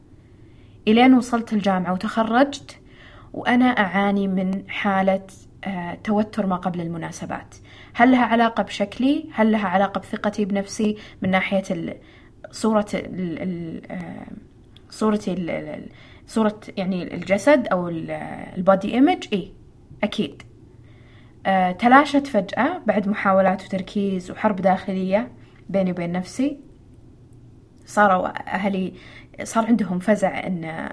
[0.87, 2.79] إلين وصلت الجامعة وتخرجت
[3.33, 5.27] وأنا أعاني من حالة
[5.63, 7.55] آه، توتر ما قبل المناسبات.
[7.93, 11.63] هل لها علاقة بشكلي؟ هل لها علاقة بثقتي بنفسي؟ من ناحية
[12.51, 14.27] صورة آه،
[14.89, 15.81] صورتي
[16.27, 17.89] صورة يعني الجسد أو
[18.57, 19.51] البودي إيمج إيه
[20.03, 20.43] أكيد.
[21.45, 25.31] آه، تلاشت فجأة بعد محاولات وتركيز وحرب داخلية
[25.69, 26.66] بيني وبين نفسي.
[27.87, 28.93] صاروا أهلي
[29.43, 30.89] صار عندهم فزع إن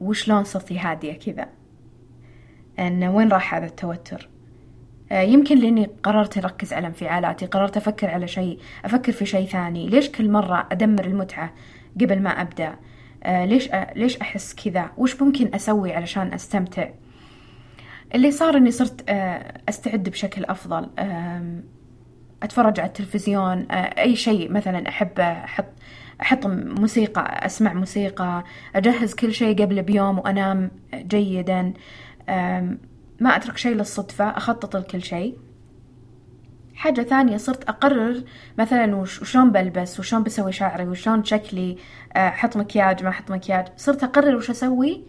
[0.00, 1.48] وشلون صرتي هادية كذا
[2.78, 4.28] إن وين راح هذا التوتر؟
[5.12, 9.88] يمكن لأني قررت أركز على انفعالاتي قررت أفكر على شيء أفكر في شيء ثاني.
[9.88, 11.54] ليش كل مرة أدمر المتعة
[12.00, 12.76] قبل ما أبدأ؟
[13.26, 16.88] ليش ليش أحس كذا؟ وش ممكن أسوي علشان أستمتع؟
[18.14, 19.10] اللي صار إني صرت
[19.68, 20.90] أستعد بشكل أفضل.
[22.42, 25.64] أتفرج على التلفزيون أي شيء مثلا أحب أحط
[26.22, 31.72] أحط موسيقى أسمع موسيقى أجهز كل شيء قبل بيوم وأنام جيدا
[33.20, 35.36] ما أترك شيء للصدفة أخطط لكل شيء.
[36.74, 38.22] حاجة ثانية صرت أقرر
[38.58, 41.76] مثلا وشلون بلبس وشلون بسوي شعري وشلون شكلي
[42.16, 43.66] أحط مكياج ما أحط مكياج.
[43.76, 45.04] صرت أقرر وش أسوي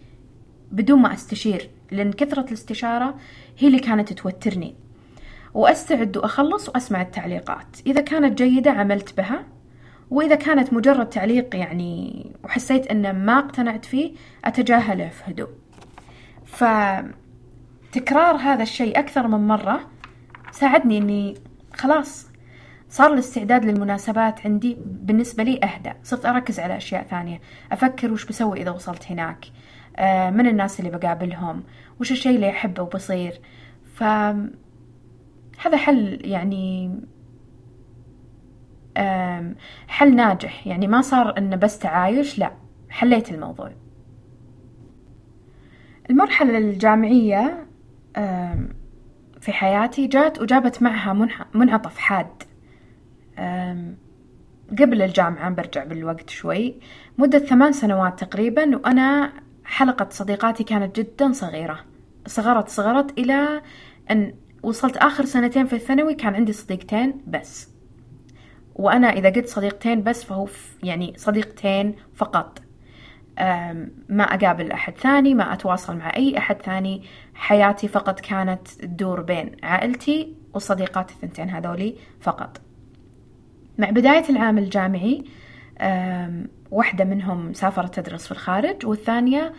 [0.72, 3.14] بدون ما أستشير لأن كثرة الاستشارة
[3.58, 4.74] هي اللي كانت توترني
[5.54, 7.66] وأستعد وأخلص وأسمع التعليقات.
[7.86, 9.44] إذا كانت جيدة عملت بها
[10.10, 14.12] وإذا كانت مجرد تعليق يعني وحسيت أنه ما اقتنعت فيه
[14.44, 15.48] أتجاهله في هدوء.
[16.44, 19.80] فتكرار هذا الشيء أكثر من مرة
[20.50, 21.34] ساعدني أني
[21.74, 22.28] خلاص
[22.88, 25.92] صار الاستعداد للمناسبات عندي بالنسبة لي أهدى.
[26.02, 27.40] صرت أركز على أشياء ثانية.
[27.72, 29.46] أفكر وش بسوي إذا وصلت هناك.
[29.96, 31.62] آه، من الناس اللي بقابلهم؟
[32.00, 33.40] وش الشيء اللي أحبه وبصير؟
[33.94, 34.04] ف
[35.66, 37.00] هذا حل يعني
[39.88, 40.66] حل ناجح.
[40.66, 42.52] يعني ما صار إنه بس تعايش لا
[42.90, 43.72] حليت الموضوع.
[46.10, 47.66] المرحلة الجامعية
[49.40, 52.42] في حياتي جات وجابت معها منعطف حاد.
[54.78, 56.80] قبل الجامعة برجع بالوقت شوي
[57.18, 59.32] مدة ثمان سنوات تقريبا وأنا
[59.64, 61.78] حلقة صديقاتي كانت جدا صغيرة.
[62.26, 63.62] صغرت صغرت إلى
[64.10, 67.68] أن وصلت آخر سنتين في الثانوي كان عندي صديقتين بس.
[68.74, 70.48] وأنا إذا قلت صديقتين بس فهو
[70.82, 72.62] يعني صديقتين فقط.
[74.08, 77.02] ما أقابل أحد ثاني ما أتواصل مع أي أحد ثاني.
[77.34, 82.60] حياتي فقط كانت تدور بين عائلتي وصديقاتي الثنتين هذولي فقط.
[83.78, 85.24] مع بداية العام الجامعي
[86.70, 89.52] واحدة منهم سافرت تدرس في الخارج والثانية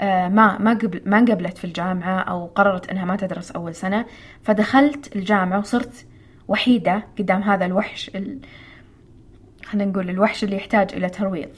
[0.00, 4.06] ما ما قبل ما انقبلت في الجامعة أو قررت إنها ما تدرس أول سنة
[4.42, 6.06] فدخلت الجامعة وصرت
[6.48, 8.38] وحيدة قدام هذا الوحش ال...
[9.64, 11.48] خلينا نقول الوحش اللي يحتاج إلى ترويض.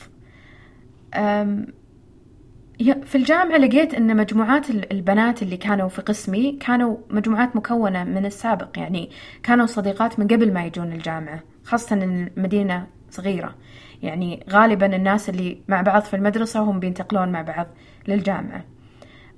[2.81, 8.79] في الجامعة لقيت أن مجموعات البنات اللي كانوا في قسمي كانوا مجموعات مكونة من السابق
[8.79, 9.11] يعني
[9.42, 13.55] كانوا صديقات من قبل ما يجون الجامعة خاصة أن المدينة صغيرة.
[14.03, 17.66] يعني غالبا الناس اللي مع بعض في المدرسة هم بينتقلون مع بعض.
[18.10, 18.64] للجامعة.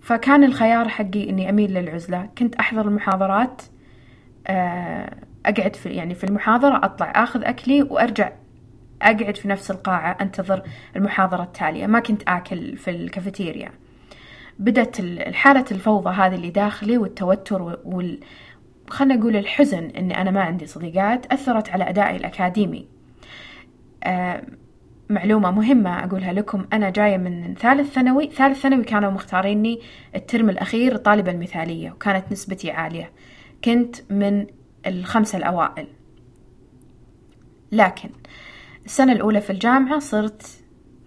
[0.00, 2.28] فكان الخيار حقي إني أميل للعزلة.
[2.38, 3.62] كنت أحضر المحاضرات
[4.46, 8.32] آه، أقعد في يعني في المحاضرة أطلع أخذ أكلي وأرجع
[9.02, 10.62] أقعد في نفس القاعة أنتظر
[10.96, 11.87] المحاضرة التالية.
[11.87, 13.72] ما كنت آكل في الكافيتيريا.
[14.58, 18.20] بدت الحالة الفوضى هذه اللي داخلي والتوتر وال
[18.88, 22.87] خلنا نقول الحزن إني أنا ما عندي صديقات أثرت على أدائي الأكاديمي.
[24.04, 24.42] آه
[25.12, 26.66] معلومة مهمة أقولها لكم.
[26.72, 28.31] أنا جاية من ثالث ثانوي.
[28.31, 29.81] ثالث ثانوي كانوا مختاريني
[30.14, 33.12] الترم الأخير الطالبة المثالية وكانت نسبتي عالية.
[33.64, 34.46] كنت من
[34.87, 35.87] الخمسة الأوائل.
[37.72, 38.11] لكن
[38.87, 40.46] السنة الأولى في الجامعة صرت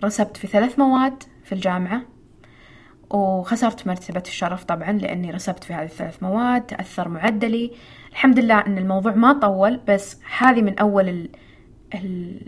[0.03, 2.01] رسبت في ثلاث مواد في الجامعة
[3.09, 7.71] وخسرت مرتبة الشرف طبعا لأني رسبت في هذه الثلاث مواد تأثر معدلي.
[8.11, 11.29] الحمد لله أن الموضوع ما طول بس هذه من أول ال...
[11.93, 12.41] ال...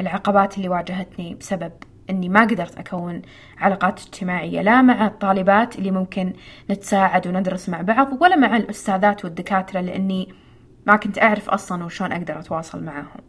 [0.00, 1.72] العقبات اللي واجهتني بسبب
[2.10, 3.22] إني ما قدرت أكون
[3.58, 6.32] علاقات اجتماعية لا مع الطالبات اللي ممكن
[6.70, 10.34] نتساعد وندرس مع بعض ولا مع الأستاذات والدكاترة لإني
[10.86, 13.20] ما كنت أعرف أصلا وشون أقدر أتواصل معاهم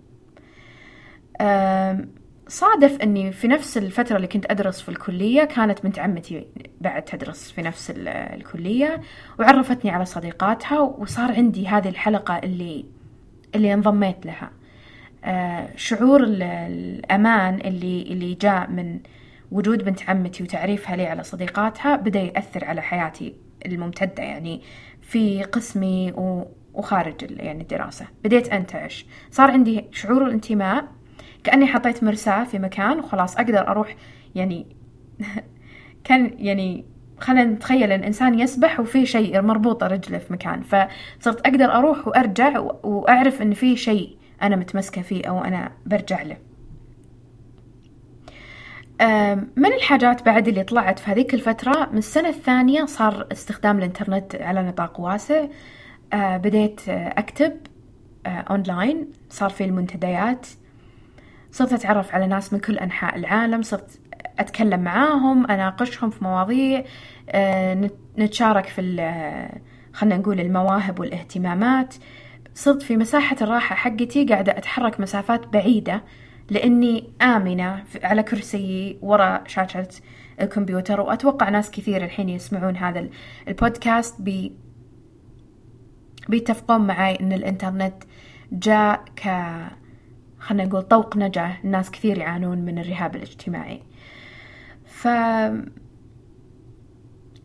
[2.47, 6.47] صادف إني في نفس الفترة اللي كنت أدرس في الكلية كانت بنت عمتي
[6.81, 9.01] بعد تدرس في نفس الكلية
[9.39, 12.85] وعرفتني على صديقاتها وصار عندي هذه الحلقة اللي
[13.55, 14.51] اللي انضميت لها.
[15.75, 18.99] شعور الأمان اللي اللي جاء من
[19.51, 24.61] وجود بنت عمتي وتعريفها لي على صديقاتها بدأ يأثر على حياتي الممتدة يعني
[25.01, 26.13] في قسمي
[26.73, 28.05] وخارج يعني الدراسة.
[28.23, 29.05] بديت أنتعش.
[29.31, 30.85] صار عندي شعور الانتماء
[31.43, 33.95] كأني حطيت مرساة في مكان وخلاص أقدر أروح
[34.35, 34.67] يعني
[36.03, 36.85] كان يعني
[37.19, 42.59] خلينا نتخيل إن إنسان يسبح وفي شيء مربوطة رجله في مكان فصرت أقدر أروح وأرجع
[42.83, 46.37] وأعرف إن في شيء أنا متمسكة فيه أو أنا برجع له.
[49.55, 54.63] من الحاجات بعد اللي طلعت في هذيك الفترة؟ من السنة الثانية صار استخدام الإنترنت على
[54.63, 55.45] نطاق واسع.
[56.13, 57.57] أه، بديت أكتب
[58.25, 59.11] أه، أونلاين.
[59.29, 60.47] صار في المنتديات.
[61.51, 63.61] صرت أتعرف على ناس من كل أنحاء العالم.
[63.61, 63.99] صرت
[64.39, 66.83] أتكلم معاهم أناقشهم في مواضيع.
[67.29, 68.81] أه، نتشارك في
[69.93, 71.95] خلنا نقول المواهب والاهتمامات.
[72.53, 76.03] صرت في مساحة الراحة حقتي قاعدة أتحرك مسافات بعيدة
[76.49, 79.87] لأني آمنة على كرسيي وراء شاشة
[80.41, 83.09] الكمبيوتر وأتوقع ناس كثير الحين يسمعون هذا
[83.47, 84.53] البودكاست بي
[86.29, 88.03] بيتفقون معي أن الإنترنت
[88.51, 89.23] جاء ك
[90.39, 93.81] خلنا نقول طوق نجاة الناس كثير يعانون من الرهاب الاجتماعي.
[94.85, 95.07] ف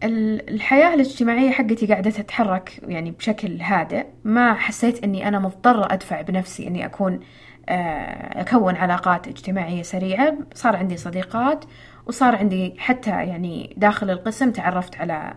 [0.05, 4.07] الحياة الاجتماعية حقتي قاعدة تتحرك يعني بشكل هادئ.
[4.25, 7.21] ما حسيت إني أنا مضطرة أدفع بنفسي إني أكون
[7.69, 10.39] آه، أكون علاقات اجتماعية سريعة.
[10.55, 11.65] صار عندي صديقات
[12.07, 15.35] وصار عندي حتى يعني داخل القسم تعرفت على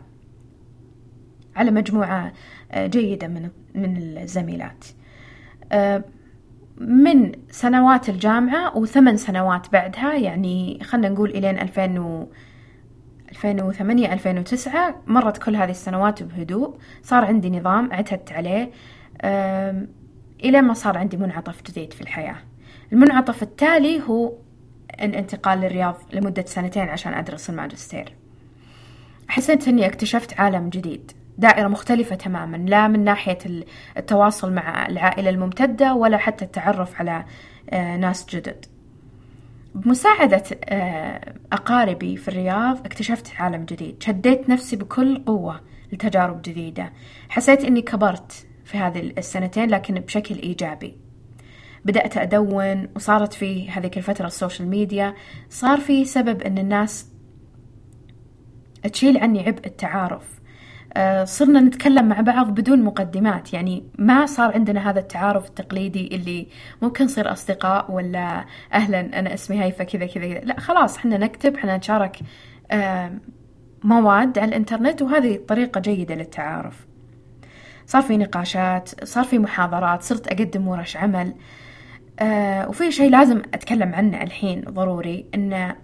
[1.56, 2.34] على مجموعة
[2.72, 4.86] آه، جيدة من من الزميلات.
[5.72, 6.04] آه،
[6.78, 12.28] من سنوات الجامعة وثمان سنوات بعدها يعني خلنا نقول إلين 2000 و
[13.30, 16.78] 2008 2009 مرت كل هذه السنوات بهدوء.
[17.04, 18.72] صار عندي نظام اعتدت عليه
[20.44, 22.38] إلى ما صار عندي منعطف جديد في الحياة.
[22.94, 24.34] المنعطف التالي هو
[25.02, 28.14] الانتقال للرياض لمدة سنتين عشان أدرس الماجستير.
[29.28, 33.38] حسيت أني اكتشفت عالم جديد دائرة مختلفة تماما لا من ناحية
[33.98, 37.26] التواصل مع العائلة الممتدة ولا حتى التعرف على
[37.70, 38.66] آه، ناس جدد.
[39.78, 44.04] بمساعدة آه، أقاربي في الرياض اكتشفت عالم جديد.
[44.04, 45.62] شديت نفسي بكل قوة
[45.92, 46.94] لتجارب جديدة.
[47.30, 50.98] حسيت أني كبرت في هذه السنتين لكن بشكل إيجابي.
[51.86, 55.14] بدأت أدون وصارت في هذيك الفترة ال social media.
[55.50, 57.12] صار في سبب أن الناس
[58.94, 60.37] تشيل عني عبء التعارف.
[61.24, 63.54] صرنا نتكلم مع بعض بدون مقدمات.
[63.54, 66.48] يعني ما صار عندنا هذا التعارف التقليدي اللي
[66.82, 71.78] ممكن نصير أصدقاء ولا أهلا أنا اسمي هيفا كذا كذا لا خلاص إحنا نكتب إحنا
[71.78, 72.20] نشارك
[72.72, 73.12] آه،
[73.84, 76.88] مواد على الإنترنت وهذه طريقة جيدة للتعارف.
[77.86, 81.34] صار في نقاشات صار في محاضرات صرت أقدم ورش عمل.
[82.20, 85.76] آه وفي شيء لازم أتكلم عنه الحين ضروري إنه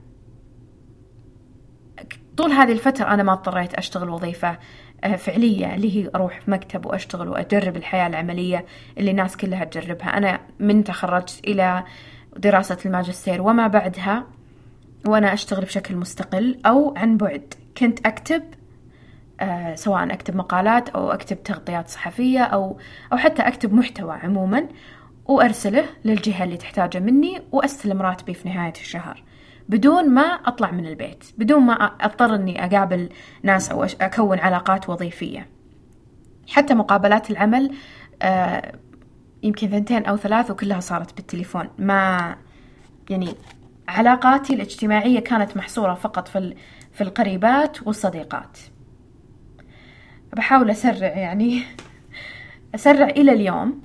[2.37, 4.49] طول هذه الفترة أنا ما اضطريت أشتغل وظيفة.
[4.49, 4.57] آه،
[5.17, 8.65] فعلية اللي هي أروح مكتب وأشتغل وأجرب الحياة العملية
[8.97, 10.17] اللي الناس كلها تجربها.
[10.17, 11.83] أنا من تخرجت إلى
[12.37, 14.23] دراسة الماجستير وما بعدها
[15.05, 17.53] وأنا أشتغل بشكل مستقل أو عن بعد.
[17.77, 18.43] كنت أكتب
[19.39, 22.77] آه سواء أكتب مقالات أو أكتب تغطيات صحفية أو
[23.11, 24.67] أو حتى أكتب محتوى عموما
[25.25, 29.23] وأرسله للجهة اللي تحتاجه مني وأستلم راتبي في نهاية الشهر.
[29.69, 33.09] بدون ما أطلع من البيت بدون ما أضطر أني أقابل
[33.43, 35.49] ناس أو أكون علاقات وظيفية.
[36.47, 37.75] حتى مقابلات العمل
[38.21, 38.75] آه
[39.43, 41.69] يمكن ثنتين أو ثلاث وكلها صارت بالتليفون.
[41.77, 42.35] ما
[43.09, 43.35] يعني
[43.87, 46.55] علاقاتي الاجتماعية كانت محصورة فقط في
[46.91, 48.57] في القريبات والصديقات.
[50.33, 51.63] بحاول أسرع يعني
[52.75, 53.81] أسرع إلى اليوم.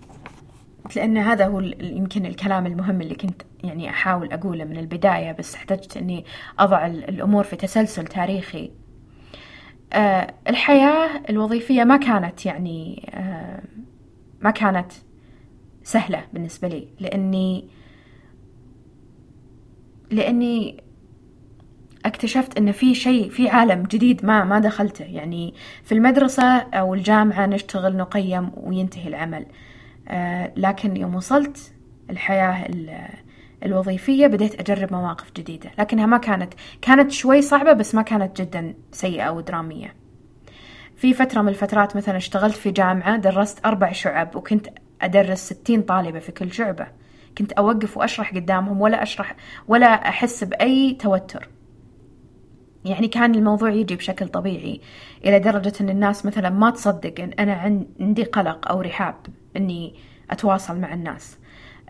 [0.97, 5.97] لأن هذا هو يمكن الكلام المهم اللي كنت يعني أحاول أقوله من البداية بس احتجت
[5.97, 6.25] أني
[6.59, 8.71] أضع الأمور في تسلسل تاريخي.
[9.93, 13.63] أه الحياة الوظيفية ما كانت يعني أه
[14.41, 14.93] ما كانت
[15.83, 17.69] سهلة بالنسبة لي لأني
[20.11, 20.83] لأني
[22.05, 25.05] اكتشفت أن في شيء في عالم جديد ما ما دخلته.
[25.05, 29.43] يعني في المدرسة أو الجامعة نشتغل نقيم وينتهي العمل.
[29.43, 29.78] آه
[30.57, 31.73] لكن يوم وصلت
[32.11, 32.69] الحياة
[33.65, 35.71] الوظيفية بديت أجرب مواقف جديدة.
[35.79, 39.95] لكنها ما كانت كانت شوي صعبة بس ما كانت جدا سيئة ودرامية
[40.97, 44.69] في فترة من الفترات مثلا اشتغلت في جامعة درست أربع شعب وكنت
[45.03, 46.87] أدرس ستين طالبة في كل شعبة.
[47.39, 49.37] كنت أوقف وأشرح قدامهم ولا أشرح
[49.69, 51.49] ولا أحس بأي توتر.
[52.85, 54.81] يعني كان الموضوع يجي بشكل طبيعي
[55.25, 57.53] إلى درجة أن الناس مثلا ما تصدق أن أنا
[58.01, 59.15] عندي قلق أو رحاب.
[59.59, 59.95] أني
[60.31, 61.39] أتواصل مع الناس.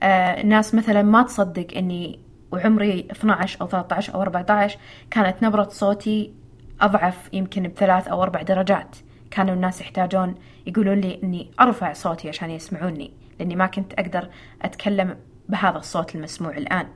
[0.00, 2.18] آه ناس مثلا ما تصدق إني
[2.52, 4.78] وعمري 12 أو 13 أو 14
[5.11, 6.33] كانت نبرة صوتي
[6.81, 8.96] أضعف يمكن بثلاث أو أربع درجات.
[9.31, 10.35] كانوا الناس يحتاجون
[10.66, 14.28] يقولون لي إني أرفع صوتي عشان يسمعوني لأني ما كنت أقدر
[14.62, 15.16] أتكلم
[15.48, 16.87] بهذا الصوت المسموع الآن.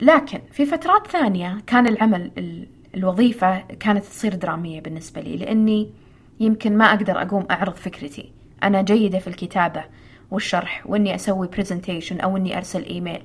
[0.00, 2.30] لكن في فترات ثانية كان العمل
[2.94, 5.90] الوظيفة كانت تصير درامية بالنسبة لي لأني
[6.40, 8.32] يمكن ما أقدر أقوم أعرض فكرتي.
[8.62, 9.84] أنا جيدة في الكتابة
[10.30, 13.22] والشرح وإني أسوي برزنتيشن أو إني أرسل إيميل.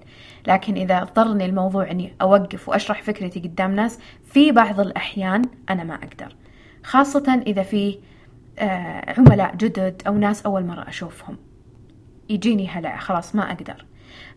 [0.48, 5.96] لكن إذا اضطرني الموضوع إني أوقف وأشرح فكرتي قدام ناس في بعض الأحيان أنا ما
[5.96, 6.36] أقدر.
[6.84, 8.00] خاصة إذا في
[8.60, 11.38] آه، عملاء جدد أو ناس أول مرة أشوفهم.
[12.30, 13.86] يجيني هلع خلاص ما أقدر.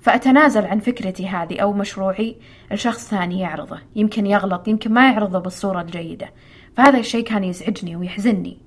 [0.00, 2.36] فأتنازل عن فكرتي هذه أو مشروعي
[2.72, 3.78] لشخص ثاني يعرضه.
[3.96, 6.30] يمكن يغلط يمكن ما يعرضه بالصورة الجيدة.
[6.76, 8.65] فهذا الشيء كان يزعجني ويحزنني.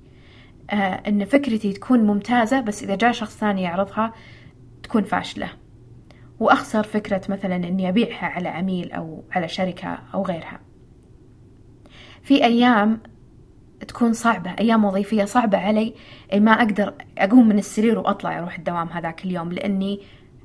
[0.70, 0.74] آه
[1.08, 4.12] إن فكرتي تكون ممتازة بس إذا جاء شخص ثاني يعرضها
[4.82, 5.48] تكون فاشلة.
[6.40, 10.60] وأخسر فكرة مثلا إني أبيعها على عميل أو على شركة أو غيرها.
[12.22, 13.00] في أيام
[13.88, 15.94] تكون صعبة أيام وظيفية صعبة علي
[16.34, 20.00] ما أقدر أقوم من السرير وأطلع أروح الدوام هذاك اليوم لأني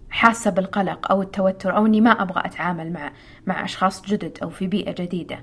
[0.09, 3.11] حاسة بالقلق أو التوتر أو إني ما أبغى أتعامل مع
[3.45, 5.39] مع أشخاص جدد أو في بيئة جديدة.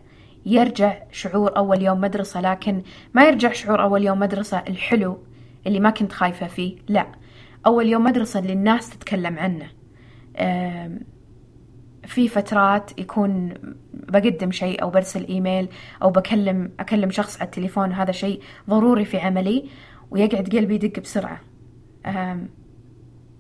[0.46, 2.82] يرجع شعور أول يوم مدرسة لكن
[3.14, 5.18] ما يرجع شعور أول يوم مدرسة الحلو
[5.66, 7.06] اللي ما كنت خايفة فيه لا.
[7.66, 9.66] أول يوم مدرسة اللي الناس تتكلم عنه.
[12.06, 13.54] في فترات يكون
[13.94, 15.68] بقدم شيء أو برسل إيميل
[16.02, 19.68] أو بكلم أكلم شخص على التليفون هذا شيء ضروري في عملي
[20.10, 21.40] ويقعد قلبي يدق بسرعة.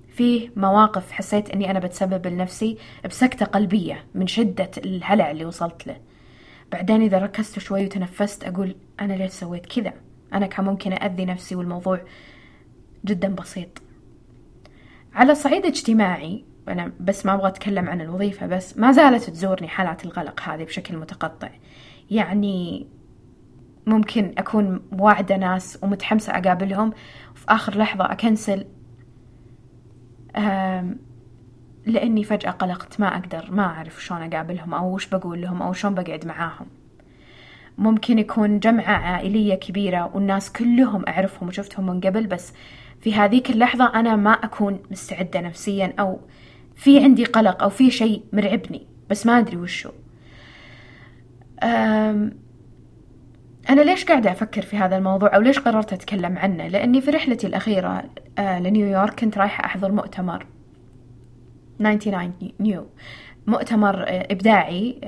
[0.08, 5.96] في مواقف حسيت أني أنا بتسبب لنفسي بسكتة قلبية من شدة الهلع اللي وصلت له.
[6.72, 9.92] بعدين إذا ركزت شوي وتنفست أقول أنا ليش سويت كذا؟
[10.32, 12.00] أنا كان ممكن أذي نفسي والموضوع
[13.04, 13.82] جدا بسيط.
[15.14, 20.04] على صعيد اجتماعي أنا بس ما أبغى أتكلم عن الوظيفة بس ما زالت تزورني حالات
[20.04, 21.50] القلق هذه بشكل متقطع.
[22.10, 22.86] يعني
[23.86, 26.92] ممكن أكون واعدة ناس ومتحمسة أقابلهم
[27.34, 28.66] وفي آخر لحظة أكنسل.
[31.86, 35.94] لأني فجأة قلقت ما أقدر ما أعرف شلون أقابلهم أو وش بقول لهم أو شلون
[35.94, 36.66] بقعد معاهم.
[37.78, 42.52] ممكن يكون جمعة عائلية كبيرة والناس كلهم أعرفهم وشفتهم من قبل بس
[43.00, 46.20] في هذيك اللحظة أنا ما أكون مستعدة نفسيا أو
[46.74, 49.90] في عندي قلق أو في شيء مرعبني بس ما أدري وشو.
[53.70, 57.46] أنا ليش قاعدة أفكر في هذا الموضوع أو ليش قررت أتكلم عنه؟ لأني في رحلتي
[57.46, 58.04] الأخيرة
[58.38, 60.46] آه، لنيويورك كنت رايحة أحضر مؤتمر.
[61.82, 62.86] 99 نيو.
[63.46, 65.00] مؤتمر آه، إبداعي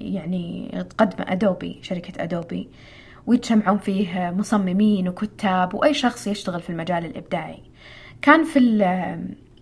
[0.00, 2.68] يعني تقدم أدوبي شركة أدوبي
[3.26, 7.62] ويتجمعون فيه مصممين وكتاب وأي شخص يشتغل في المجال الإبداعي.
[8.22, 8.58] كان في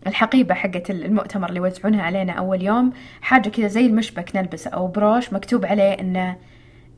[0.06, 5.32] الحقيبة حقت المؤتمر اللي يوزعونها علينا أول يوم حاجة كذا زي المشبك نلبسه أو بروش
[5.32, 6.36] مكتوب عليه إنه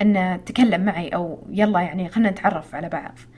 [0.03, 3.13] إنه تكلم معي أو يلا يعني خلنا نتعرف على بعض.
[3.13, 3.32] آه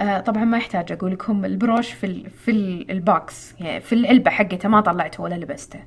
[0.00, 4.68] طبعا ما يحتاج أقول لكم البروش في في ال ال box يعني في العلبة حقته
[4.68, 5.80] ما طلعته ولا لبسته.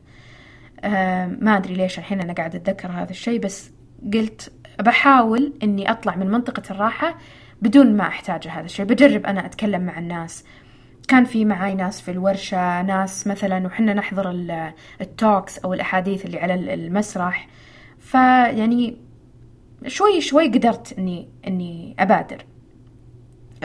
[0.84, 3.72] آه ما أدري ليش الحين أنا قاعدة أتذكر هذا الشيء بس
[4.14, 7.18] قلت بحاول إني أطلع من منطقة الراحة
[7.61, 8.86] بدون ما أحتاج هذا الشيء.
[8.86, 10.45] بجرب أنا أتكلم مع الناس.
[11.07, 14.32] كان في معاي ناس في الورشة ناس مثلا وحنا نحضر
[15.01, 17.47] التوكس أو الأحاديث اللي على المسرح.
[17.99, 18.97] فيعني
[19.88, 22.45] شوي شوي قدرت إني إني أبادر.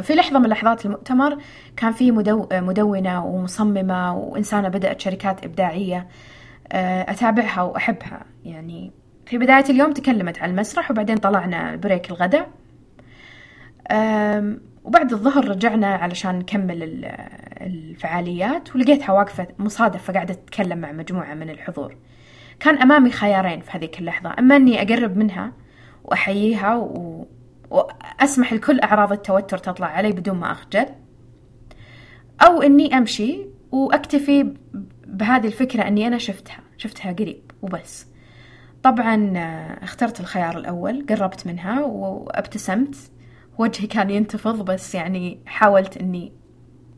[0.02, 1.38] في لحظة من لحظات المؤتمر
[1.76, 6.08] كان في مدو مدونة ومصممة وإنسانة بدأت شركات إبداعية
[6.72, 8.24] آه، أتابعها وأحبها.
[8.44, 8.92] يعني
[9.26, 12.48] في بداية اليوم تكلمت على المسرح وبعدين طلعنا بريك الغداء.
[14.84, 17.04] وبعد الظهر رجعنا علشان نكمل
[17.60, 21.96] الفعاليات ولقيتها واقفة مصادفة قاعدة تتكلم مع مجموعة من الحضور.
[22.60, 25.52] كان أمامي خيارين في هذيك اللحظة أما أني أقرب منها
[26.04, 27.26] وأحييها و...
[27.70, 30.86] وأسمح لكل أعراض التوتر تطلع علي بدون ما أخجل.
[32.42, 34.54] أو أني أمشي وأكتفي
[35.06, 38.06] بهذه الفكرة أني أنا شفتها شفتها قريب وبس.
[38.82, 39.32] طبعا
[39.82, 42.96] اخترت الخيار الأول قربت منها وأبتسمت.
[43.58, 46.32] وجهي كان ينتفض بس يعني حاولت إني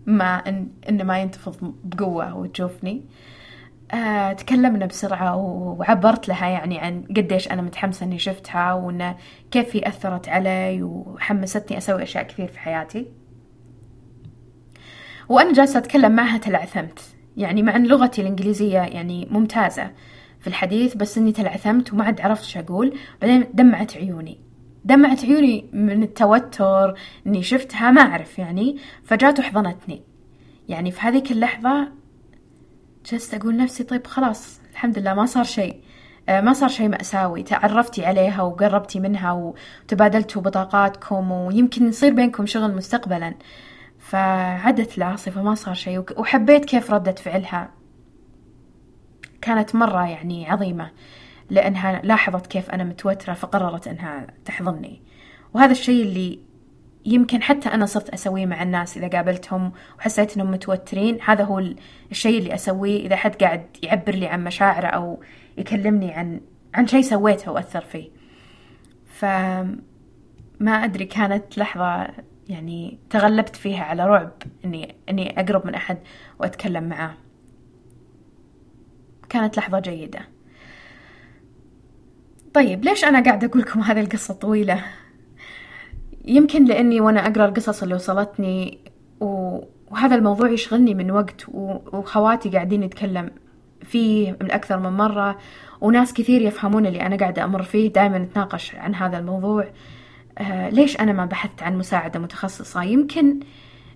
[0.07, 2.93] ما إن إنه ما ينتفض بقوة وتشوفني.
[2.93, 3.40] آه
[4.33, 9.17] تكلمنا بسرعة وعبرت لها يعني عن قديش أنا متحمسة إني شفتها وإنه
[9.51, 13.07] كيف هي أثرت علي وحمستني أسوي أشياء كثير في حياتي.
[15.29, 17.01] وأنا جالسة أتكلم معها تلعثمت
[17.37, 19.91] يعني مع أن لغتي الإنجليزية يعني ممتازة
[20.41, 22.99] في الحديث بس إني تلعثمت وما عاد عرفت شو أقول.
[23.23, 24.41] بعدين دمعت عيوني.
[24.85, 26.95] دمعت عيوني من التوتر
[27.27, 28.77] إني شفتها ما أعرف يعني.
[29.05, 30.03] فجات وحضنتني.
[30.69, 32.00] يعني في هذيك اللحظة
[33.11, 35.81] جلست أقول نفسي طيب خلاص الحمد لله ما صار شيء.
[36.29, 37.43] آه، ما صار شيء مأساوي.
[37.43, 43.35] تعرفتي عليها وقربتي منها وتبادلتوا بطاقاتكم ويمكن يصير بينكم شغل مستقبلا.
[43.99, 46.21] فعدت العاصفة ما صار شيء.
[46.21, 47.71] وحبيت كيف ردت فعلها.
[49.43, 50.91] كانت مرة يعني عظيمة
[51.51, 55.03] لأنها لاحظت كيف أنا متوترة فقررت أنها تحضني.
[55.55, 56.50] وهذا الشيء اللي
[57.05, 61.19] يمكن حتى أنا صرت أسويه مع الناس إذا قابلتهم وحسيت أنهم متوترين.
[61.25, 61.65] هذا هو
[62.11, 65.23] الشيء اللي أسويه إذا حد قاعد يعبر لي عن مشاعره أو
[65.59, 66.41] يكلمني عن
[66.75, 68.11] عن شيء سويته وأثر فيه.
[69.07, 69.75] فما
[70.69, 72.09] أدري كانت لحظة
[72.49, 74.33] يعني تغلبت فيها على رعب
[74.65, 75.99] إني إني أقرب من أحد
[76.39, 77.15] وأتكلم معاه.
[79.29, 80.21] كانت لحظة جيدة.
[82.55, 84.85] طيب ليش أنا قاعدة أقول لكم هذه القصة طويلة؟
[86.25, 88.79] يمكن لأني وأنا أقرأ القصص اللي وصلتني
[89.21, 91.47] وهذا الموضوع يشغلني من وقت
[91.93, 93.31] وخواتي قاعدين يتكلم
[93.83, 95.39] فيه من أكثر من مرة
[95.81, 99.69] وناس كثير يفهمون اللي أنا قاعدة أمر فيه دائما نتناقش عن هذا الموضوع.
[100.39, 103.41] آه ليش أنا ما بحثت عن مساعدة متخصصة؟ يمكن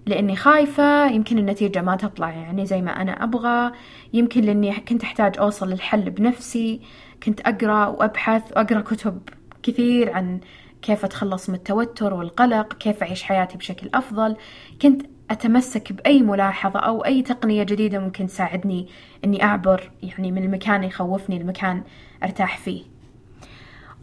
[0.06, 3.72] لأني خايفة يمكن النتيجة ما تطلع يعني زي ما أنا أبغى.
[4.12, 6.80] يمكن لأني كنت أحتاج أوصل للحل بنفسي.
[7.22, 9.22] كنت أقرأ وأبحث وأقرأ كتب
[9.62, 10.40] كثير عن
[10.84, 14.36] كيف أتخلص من التوتر والقلق كيف أعيش حياتي بشكل أفضل.
[14.82, 18.88] كنت أتمسك بأي ملاحظة أو أي تقنية جديدة ممكن تساعدني
[19.24, 21.82] إني أعبر يعني من المكان يخوفني المكان
[22.22, 22.82] أرتاح فيه.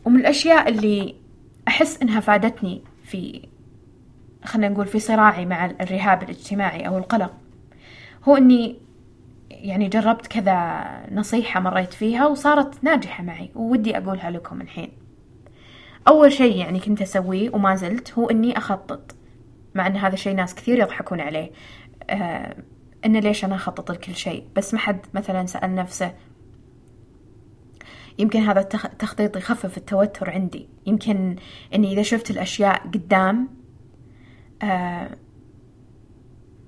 [0.06, 1.16] ومن الأشياء اللي
[1.68, 3.48] أحس إنها فادتني في
[4.44, 7.34] خلينا نقول في صراعي مع الرهاب الاجتماعي أو القلق
[8.24, 8.76] هو إني
[9.52, 15.01] يعني جربت كذا نصيحة مريت فيها وصارت ناجحة معي وودي أقولها لكم الحين.
[16.08, 19.16] أول شيء يعني كنت أسويه وما زلت هو إني أخطط
[19.76, 21.52] مع أن هذا الشيء ناس كثير يضحكون عليه.
[22.10, 22.56] آه
[23.06, 26.14] إن ليش أنا أخطط لكل شيء؟ بس ما حد مثلا سأل نفسه.
[28.20, 30.70] يمكن هذا التخطيط يخفف التوتر عندي.
[30.86, 31.36] يمكن
[31.76, 33.50] إني إذا شفت الأشياء قدام
[34.64, 35.18] آه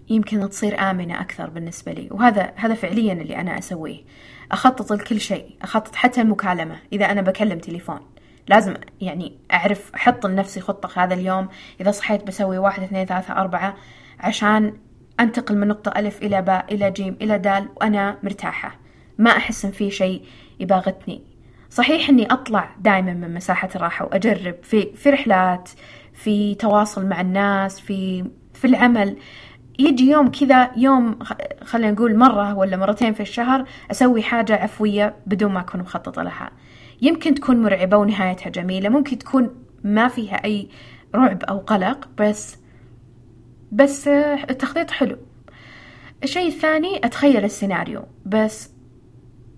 [0.09, 2.07] يمكن تصير آمنة أكثر بالنسبة لي.
[2.11, 4.03] وهذا هذا فعليا اللي أنا أسويه.
[4.51, 6.79] أخطط لكل شيء أخطط حتى المكالمة.
[6.93, 7.99] إذا أنا بكلم تليفون.
[8.47, 11.47] لازم يعني أعرف أحط لنفسي خطة هذا اليوم.
[11.81, 13.75] إذا صحيت بسوي واحد اثنين ثلاثة أربعة
[14.19, 14.73] عشان
[15.19, 18.79] أنتقل من نقطة ألف إلى باء إلى جيم إلى دال وأنا مرتاحة.
[19.17, 20.25] ما أحس إن في شيء
[20.59, 21.21] يباغتني.
[21.69, 24.55] صحيح إني أطلع دائما من مساحة الراحة وأجرب.
[24.63, 25.69] في في رحلات
[26.13, 29.17] في تواصل مع الناس في في العمل.
[29.79, 31.19] يجي يوم كذا يوم
[31.63, 36.51] خلينا نقول مرة ولا مرتين في الشهر أسوي حاجة عفوية بدون ما أكون مخططة لها.
[37.03, 38.89] يمكن تكون مرعبة ونهايتها جميلة.
[38.89, 39.49] ممكن تكون
[39.83, 40.69] ما فيها أي
[41.15, 42.57] رعب أو قلق بس
[43.71, 44.07] بس
[44.49, 45.17] التخطيط حلو.
[46.23, 48.03] الشيء الثاني أتخيل السيناريو.
[48.25, 48.69] بس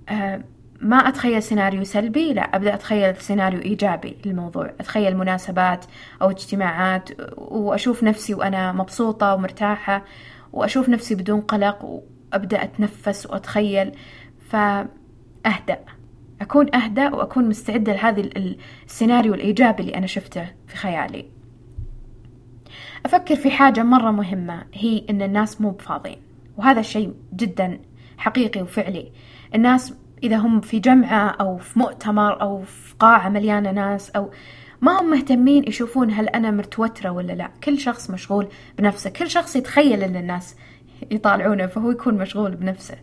[0.10, 0.44] آه،
[0.82, 4.74] ما أتخيل سيناريو سلبي لا أبدأ أتخيل سيناريو إيجابي للموضوع.
[4.80, 5.86] أتخيل مناسبات
[6.22, 10.06] أو اجتماعات وأشوف نفسي وأنا مبسوطة ومرتاحة
[10.54, 13.92] وأشوف نفسي بدون قلق وأبدأ أتنفس وأتخيل.
[14.50, 15.95] فأهدأ.
[16.46, 18.30] أكون أهدى وأكون مستعدة لهذا
[18.86, 21.26] السيناريو الإيجابي اللي أنا شفته في خيالي.
[23.06, 26.18] أفكر في حاجة مرة مهمة هي إن الناس مو بفاضيين.
[26.58, 27.80] وهذا الشيء جدا
[28.18, 29.12] حقيقي وفعلي.
[29.56, 29.94] الناس
[30.24, 34.32] إذا هم في جمعة أو في مؤتمر أو في قاعة مليانة ناس أو
[34.82, 37.52] ما هم مهتمين يشوفون هل أنا متوترة ولا لا.
[37.64, 39.10] كل شخص مشغول بنفسه.
[39.10, 40.56] كل شخص يتخيل أن الناس
[41.12, 42.96] يطالعونه فهو يكون مشغول بنفسه.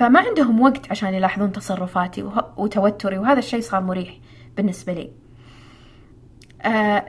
[0.00, 4.18] فما عندهم وقت عشان يلاحظون تصرفاتي وتوتري وهذا الشيء صار مريح
[4.56, 5.10] بالنسبة لي.
[6.62, 7.04] أه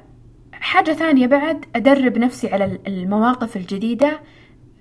[0.54, 4.20] حاجة ثانية بعد أدرب نفسي على المواقف الجديدة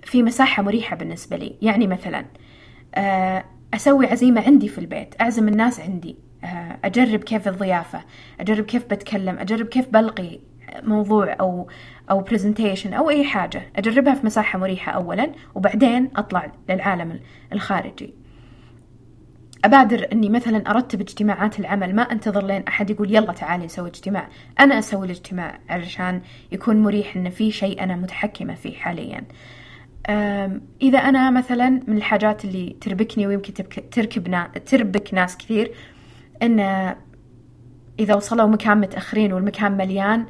[0.03, 1.55] في مساحة مريحة بالنسبة لي.
[1.61, 2.25] يعني مثلا
[2.95, 8.01] أه أسوي عزيمة عندي في البيت أعزم الناس عندي أه أجرب كيف الضيافة
[8.39, 10.39] أجرب كيف بتكلم أجرب كيف بلقي
[10.83, 11.67] موضوع أو
[12.09, 13.63] أو برزنتيشن أو أي حاجة.
[13.75, 17.19] أجربها في مساحة مريحة أولا وبعدين أطلع للعالم
[17.53, 18.13] الخارجي.
[19.65, 21.95] أبادر أني مثلا أرتب اجتماعات العمل.
[21.95, 24.27] ما أنتظر لين أحد يقول يلا تعالي نسوي اجتماع.
[24.59, 29.23] أنا أسوي الاجتماع علشان يكون مريح أن في شيء أنا متحكمة فيه حاليا.
[30.81, 33.53] إذا أنا مثلا من الحاجات اللي تربكني ويمكن
[33.91, 35.71] تركب تربك ناس كثير
[36.43, 36.59] أن
[37.99, 40.25] إذا وصلوا مكان متأخرين والمكان مليان آه،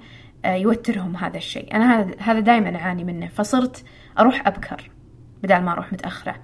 [0.46, 1.76] يوترهم هذا الشيء.
[1.76, 3.28] أنا هذا هذا دائما أعاني منه.
[3.28, 3.84] فصرت
[4.20, 4.92] أروح أبكر
[5.44, 6.36] بدل ما أروح متأخرة.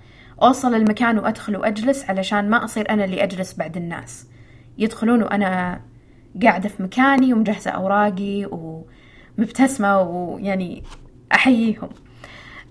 [0.41, 4.27] أوصل المكان وأدخل وأجلس علشان ما أصير أنا اللي أجلس بعد الناس.
[4.77, 5.81] يدخلون وأنا
[6.43, 8.45] قاعدة في مكاني ومجهزة أوراقي
[9.37, 10.83] ومبتسمة ويعني
[11.33, 11.89] أحييهم.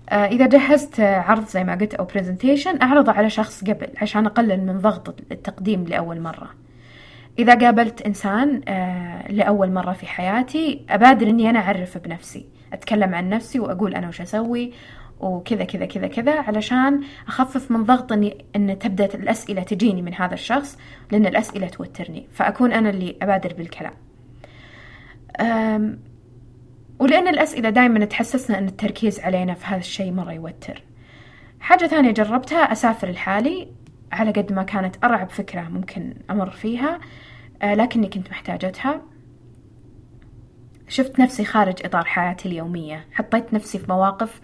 [0.09, 4.65] آه، إذا جهزت عرض زي ما قلت أو برزنتيشن أعرضه على شخص قبل عشان أقلل
[4.65, 6.66] من ضغط التقديم لأول مرة.
[7.39, 13.29] إذا قابلت إنسان آه لأول مرة في حياتي أبادر إني أنا أعرف بنفسي أتكلم عن
[13.29, 14.73] نفسي وأقول أنا وش أسوي
[15.19, 20.33] وكذا كذا كذا كذا علشان أخفف من ضغط إني إن تبدأ الأسئلة تجيني من هذا
[20.33, 20.77] الشخص
[21.11, 23.93] لأن الأسئلة توترني فأكون أنا اللي أبادر بالكلام.
[26.99, 30.83] ولأن الأسئلة دائما تحسسنا أن التركيز علينا في هذا الشيء مرة يوتر.
[31.59, 33.67] حاجة ثانية جربتها أسافر لحالي
[34.11, 36.99] على قد ما كانت أرعب فكرة ممكن أمر فيها.
[37.63, 39.01] لكني كنت محتاجتها.
[40.87, 43.05] شفت نفسي خارج إطار حياتي اليومية.
[43.13, 44.41] حطيت نفسي في مواقف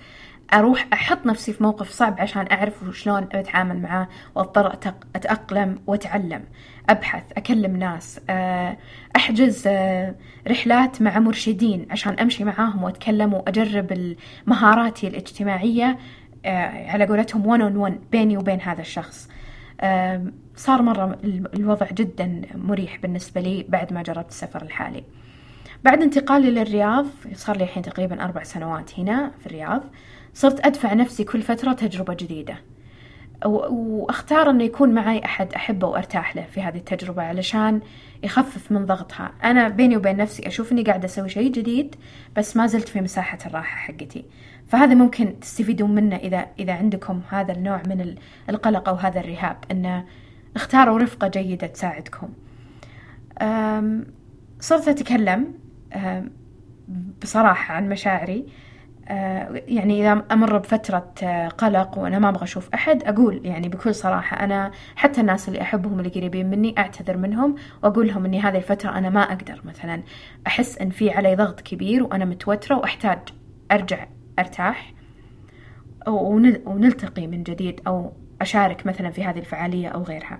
[0.53, 4.73] أروح أحط نفسي في موقف صعب عشان أعرف شلون أتعامل معاه وأضطر
[5.15, 6.43] أتأقلم وأتعلم.
[6.89, 8.77] أبحث أكلم ناس آه،
[9.15, 10.15] أحجز آه،
[10.47, 14.15] رحلات مع مرشدين عشان أمشي معاهم وأتكلم وأجرب
[14.47, 15.97] مهاراتي الاجتماعية
[16.45, 19.29] آه، على قولتهم ون اون ون بيني وبين هذا الشخص.
[20.55, 21.17] صار مرة
[21.53, 25.03] الوضع جدا مريح بالنسبة لي بعد ما جربت السفر الحالي.
[25.83, 29.83] بعد انتقالي للرياض صار لي الحين تقريبا أربع سنوات هنا في الرياض
[30.33, 32.55] صرت أدفع نفسي كل فترة تجربة جديدة.
[33.45, 37.81] واختار إنه يكون معي أحد أحبه وأرتاح له في هذه التجربة علشان
[38.23, 39.31] يخفف من ضغطها.
[39.43, 41.95] أنا بيني وبين نفسي أشوف إني قاعدة أسوي شيء جديد
[42.35, 44.25] بس ما زلت في مساحة الراحة حقتي.
[44.73, 48.15] فهذا ممكن تستفيدون منه إذا إذا عندكم هذا النوع من
[48.49, 50.05] القلق أو هذا الرهاب انه
[50.55, 52.29] اختاروا رفقة جيدة تساعدكم.
[54.59, 55.53] صرت أتكلم
[57.21, 58.45] بصراحة عن مشاعري.
[59.07, 61.13] آه، يعني إذا أمر بفترة
[61.57, 65.99] قلق وأنا ما أبغى أشوف أحد أقول يعني بكل صراحة أنا حتى الناس اللي أحبهم
[65.99, 70.03] اللي قريبين مني أعتذر منهم وأقول لهم إني هذه الفترة أنا ما أقدر مثلا.
[70.47, 73.19] أحس إن في علي ضغط كبير وأنا متوترة وأحتاج
[73.71, 74.05] أرجع
[74.39, 74.93] أرتاح
[76.07, 80.39] ونلتقي من جديد أو أشارك مثلا في هذه الفعالية أو غيرها.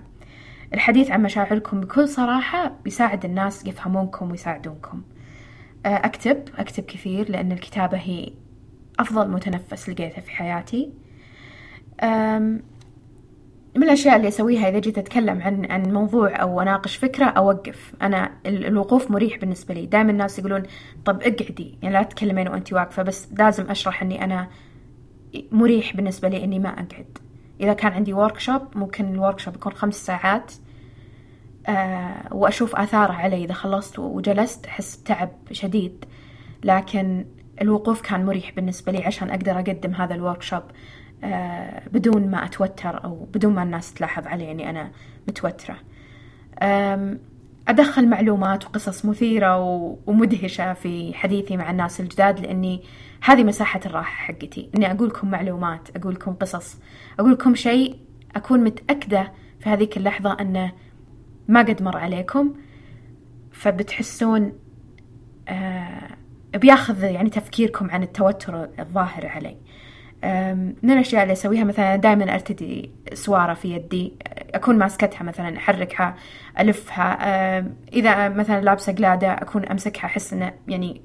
[0.74, 5.02] الحديث عن مشاعركم بكل صراحة بيساعد الناس يفهمونكم ويساعدونكم.
[5.86, 8.32] أكتب أكتب كثير لأن الكتابة هي
[8.98, 10.92] أفضل متنفس لقيته في حياتي.
[13.76, 17.94] من الأشياء اللي أسويها إذا جيت أتكلم عن عن موضوع أو أناقش فكرة أوقف.
[18.02, 19.86] أنا الوقوف مريح بالنسبة لي.
[19.86, 20.62] دائما الناس يقولون
[21.04, 21.78] طب اقعدي.
[21.82, 24.48] يعني لا تتكلمين وأنت واقفة بس لازم أشرح إني أنا
[25.52, 27.18] مريح بالنسبة لي إني ما أقعد.
[27.60, 30.52] إذا كان عندي workshop ممكن ال workshop يكون خمس ساعات
[31.68, 33.44] أه وأشوف آثاره علي.
[33.44, 36.04] إذا خلصت وجلست أحس بتعب شديد.
[36.64, 37.24] لكن
[37.62, 40.72] الوقوف كان مريح بالنسبة لي عشان أقدر أقدم هذا ال workshop آه،
[41.92, 44.90] بدون ما أتوتر أو بدون ما الناس تلاحظ علي أني أنا
[45.28, 45.76] متوترة.
[47.68, 49.58] أدخل معلومات وقصص مثيرة
[50.06, 52.82] ومدهشة في حديثي مع الناس الجداد لأني
[53.22, 54.70] هذه مساحة الراحة حقتي.
[54.76, 56.76] إني أقول لكم معلومات أقول لكم قصص
[57.18, 57.98] أقول لكم شيء
[58.36, 60.72] أكون متأكدة في هذيك اللحظة أنه
[61.48, 62.54] ما قد مر عليكم.
[63.52, 64.52] فبتحسون
[65.48, 66.16] آه
[66.54, 69.56] بياخذ يعني تفكيركم عن التوتر الظاهر علي.
[70.82, 74.12] من الأشياء اللي أسويها؟ مثلا دائما أرتدي سوارة في يدي
[74.54, 76.14] أكون ماسكتها مثلا أحركها
[76.58, 77.18] ألفها
[77.92, 81.00] إذا مثلا لابسة قلادة أكون أمسكها أحس إنه يعني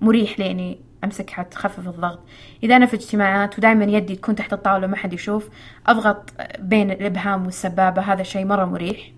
[0.00, 2.20] مريح لي إني أمسكها تخفف الضغط.
[2.62, 5.48] إذا أنا في اجتماعات ودائما يدي تكون تحت الطاولة ما حد يشوف
[5.86, 9.12] أضغط بين الإبهام والسبابة هذا شيء مرة مريح.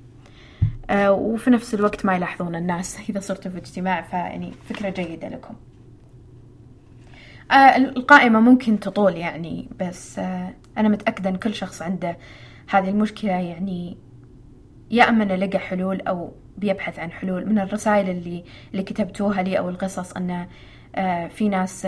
[0.90, 5.54] آه، وفي نفس الوقت ما يلاحظون الناس إذا صرتوا في اجتماع فيعني فكرة جيدة لكم.
[7.50, 12.16] آه، القائمة ممكن تطول يعني بس آه، أنا متأكدة أن كل شخص عنده
[12.68, 13.96] هذه المشكلة يعني
[14.90, 17.46] يا أما أنه لقى حلول أو بيبحث عن حلول.
[17.48, 20.46] من الرسائل اللي اللي كتبتوها لي أو القصص أن
[21.28, 21.84] في ناس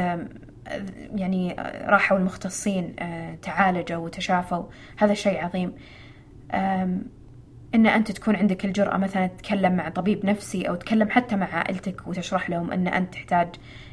[1.15, 2.97] يعني راحوا المختصين
[3.43, 4.65] تعالجوا وتشافوا.
[4.97, 5.73] هذا شيء عظيم.
[7.75, 12.09] إن أنت تكون عندك الجرأة مثلا تتكلم مع طبيب نفسي أو تتكلم حتى مع عائلتك
[12.09, 13.49] وتشرح لهم إن أنت تحتاج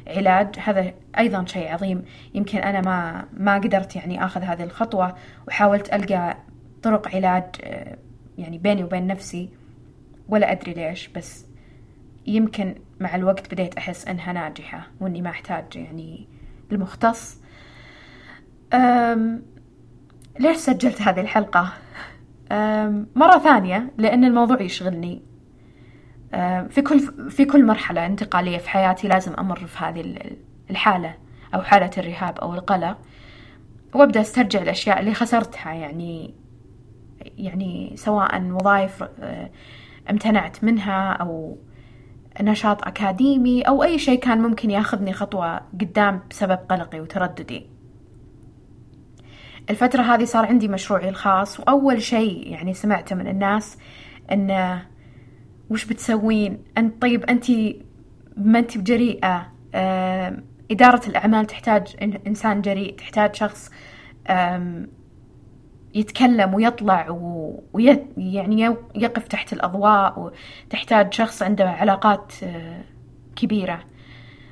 [0.06, 0.58] علاج.
[0.58, 2.04] هذا أيضا شيء عظيم.
[2.34, 5.14] يمكن أنا ما ما قدرت يعني آخذ هذه الخطوة
[5.48, 6.36] وحاولت ألقى
[6.82, 7.96] طرق علاج آه،
[8.38, 9.48] يعني بيني وبين نفسي
[10.28, 11.46] ولا أدري ليش بس
[12.26, 16.28] يمكن مع الوقت بديت أحس أنها ناجحة وإني ما أحتاج يعني
[16.72, 17.40] المختص
[20.40, 21.72] ليش سجلت هذه الحلقة؟
[23.16, 25.22] مرة ثانية لأن الموضوع يشغلني.
[26.68, 30.14] في كل في كل مرحلة انتقالية في حياتي لازم أمر في هذه
[30.70, 31.14] الحالة
[31.54, 32.98] أو حالة الرهاب أو القلق
[33.94, 35.72] وأبدأ أسترجع الأشياء اللي خسرتها.
[35.72, 36.34] يعني
[37.38, 39.50] يعني سواء وظائف أه،
[40.10, 41.58] امتنعت منها أو
[42.40, 47.66] نشاط أكاديمي أو أي شيء كان ممكن ياخذني خطوة قدام بسبب قلقي وترددي.
[49.70, 53.78] الفترة هذه صار عندي مشروعي الخاص وأول شيء يعني سمعته من الناس
[54.32, 54.86] إنه
[55.70, 57.44] وش بتسوين؟ أنت طيب أنت
[58.36, 61.96] ما أنت بجريئة آه إدارة الأعمال تحتاج
[62.26, 63.70] إنسان جريء تحتاج شخص
[65.94, 67.10] يتكلم ويطلع
[67.72, 70.32] ويعني يقف تحت الأضواء
[70.66, 72.80] وتحتاج شخص عنده علاقات آه
[73.36, 73.80] كبيرة.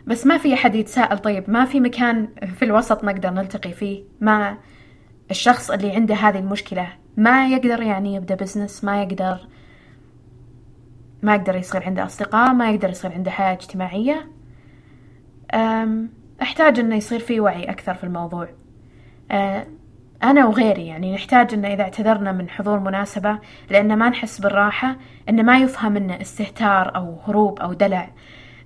[0.07, 4.59] بس ما في أحد يتساءل طيب ما في مكان في الوسط نقدر نلتقي فيه؟ ما
[5.31, 9.39] الشخص اللي عنده هذه المشكلة ما يقدر يعني يبدأ بزنس ما يقدر
[11.23, 14.29] ما يقدر يصير عنده أصدقاء ما يقدر يصير عنده حياة اجتماعية.
[16.43, 18.49] أحتاج أنه يصير في وعي أكثر في الموضوع.
[20.23, 23.39] أنا وغيري يعني نحتاج إن إذا اعتذرنا من حضور مناسبة
[23.71, 24.97] لأن ما نحس بالراحة
[25.29, 28.11] إن ما يفهم إنه استهتار أو هروب أو دلع.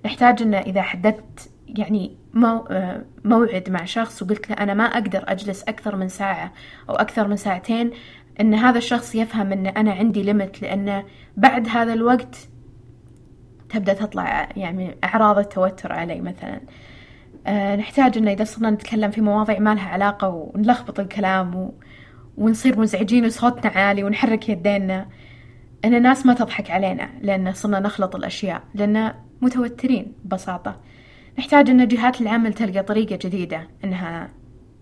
[0.05, 5.63] نحتاج إن إذا حددت يعني آه، موعد مع شخص وقلت له أنا ما أقدر أجلس
[5.63, 6.53] أكثر من ساعة
[6.89, 7.91] أو أكثر من ساعتين
[8.41, 11.03] إن هذا الشخص يفهم إن أنا عندي ليمت لأنه
[11.37, 12.49] بعد هذا الوقت
[13.69, 16.61] تبدأ تطلع يعني أعراض التوتر علي مثلا.
[17.47, 21.73] أه نحتاج إنه إذا صرنا نتكلم في مواضيع ما لها علاقة ونلخبط الكلام و...
[22.37, 25.07] ونصير مزعجين وصوتنا عالي ونحرك يدينا
[25.85, 30.79] إن الناس ما تضحك علينا لأن صرنا نخلط الأشياء لأن متوترين ببساطة.
[31.39, 34.29] نحتاج أن جهات العمل تلقى طريقة جديدة أنها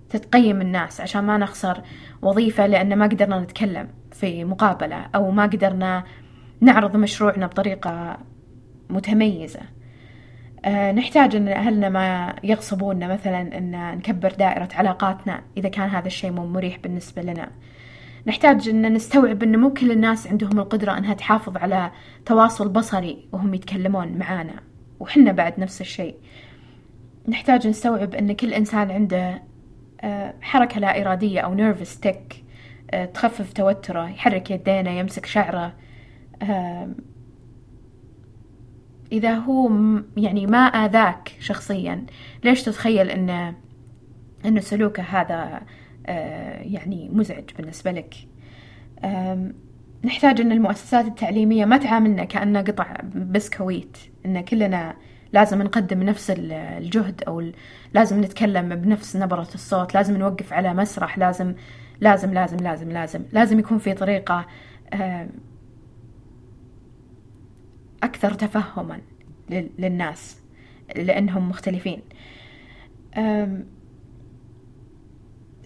[0.09, 1.81] تتقيم الناس عشان ما نخسر
[2.21, 6.03] وظيفة لأن ما قدرنا نتكلم في مقابلة أو ما قدرنا
[6.61, 8.17] نعرض مشروعنا بطريقة
[8.89, 9.59] متميزة.
[10.65, 16.31] أه نحتاج أن أهلنا ما يغصبونا مثلا أن نكبر دائرة علاقاتنا إذا كان هذا الشيء
[16.31, 17.51] مو مريح بالنسبة لنا.
[18.27, 21.91] نحتاج أن نستوعب أن مو كل الناس عندهم القدرة أنها تحافظ على
[22.25, 24.53] تواصل بصري وهم يتكلمون معانا
[24.99, 26.15] وحنا بعد نفس الشيء.
[27.27, 29.41] نحتاج نستوعب أن كل إنسان عنده آه،
[30.41, 32.43] حركة لا إرادية أو نيرفس تك
[32.91, 35.73] آه، تخفف توتره يحرك يدينه يمسك شعره
[39.11, 39.71] إذا هو
[40.17, 42.05] يعني ما آذاك شخصيا
[42.43, 43.55] ليش تتخيل أن
[44.45, 45.61] أنه سلوكه هذا
[46.07, 48.15] آه، يعني مزعج بالنسبة لك؟
[50.03, 54.95] نحتاج أن المؤسسات التعليمية ما تعاملنا كأننا قطع بسكويت أن كلنا
[55.33, 57.51] لازم نقدم نفس الجهد أو
[57.95, 61.55] لازم نتكلم بنفس نبرة الصوت لازم نوقف على مسرح لازم
[62.01, 64.45] لازم لازم لازم لازم لازم يكون في طريقة
[68.03, 69.01] أكثر تفهما
[69.49, 70.41] للناس
[70.95, 72.01] لأنهم مختلفين.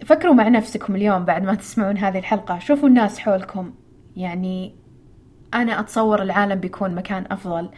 [0.04, 2.58] فكروا مع نفسكم اليوم بعد ما تسمعون هذه الحلقة.
[2.58, 3.72] شوفوا الناس حولكم.
[4.16, 4.74] يعني
[5.54, 7.70] أنا أتصور العالم بيكون مكان أفضل.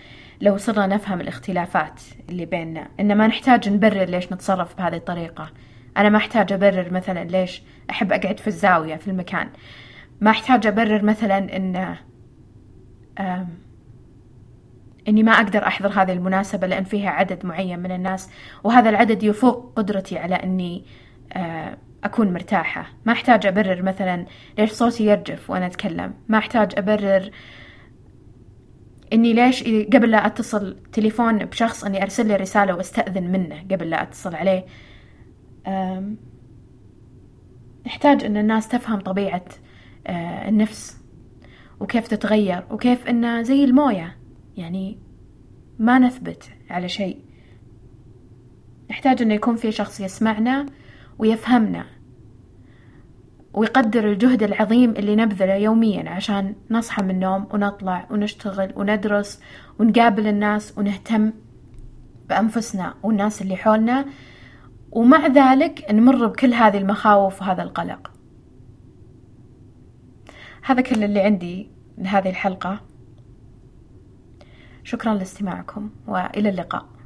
[0.43, 5.51] لو صرنا نفهم الاختلافات اللي بيننا إن ما نحتاج نبرر ليش نتصرف بهذه الطريقة.
[5.97, 9.49] أنا ما أحتاج أبرر مثلا ليش أحب أقعد في الزاوية في المكان.
[10.21, 11.97] ما أحتاج أبرر مثلا إن
[15.09, 18.31] إني ما أقدر أحضر هذه المناسبة لأن فيها عدد معين من الناس
[18.65, 20.85] وهذا العدد يفوق قدرتي على إني
[22.05, 22.87] أكون مرتاحة.
[23.05, 24.27] ما أحتاج أبرر مثلا
[24.59, 26.15] ليش صوتي يرجف وأنا أتكلم.
[26.29, 27.31] ما أحتاج أبرر
[29.13, 34.03] إني ليش قبل لا أتصل تليفون بشخص إني أرسل له رسالة وأستأذن منه قبل لا
[34.03, 34.67] أتصل عليه.
[37.87, 39.45] نحتاج إن الناس تفهم طبيعة
[40.07, 41.01] آه، النفس
[41.81, 44.17] وكيف تتغير وكيف إنه زي الموية.
[44.57, 44.99] يعني
[45.79, 47.19] ما نثبت على شيء.
[48.91, 50.67] نحتاج إنه يكون في شخص يسمعنا
[51.19, 52.02] ويفهمنا.
[53.55, 59.41] ويقدر الجهد العظيم اللي نبذله يوميا عشان نصحى من النوم ونطلع ونشتغل وندرس
[59.79, 61.33] ونقابل الناس ونهتم
[62.29, 64.07] بأنفسنا والناس اللي حولنا.
[64.91, 68.11] ومع ذلك نمر بكل هذه المخاوف وهذا القلق.
[70.63, 72.81] هذا كل اللي عندي لهذه الحلقة.
[74.85, 77.02] شكرا لاستماعكم وإلى اللقاء.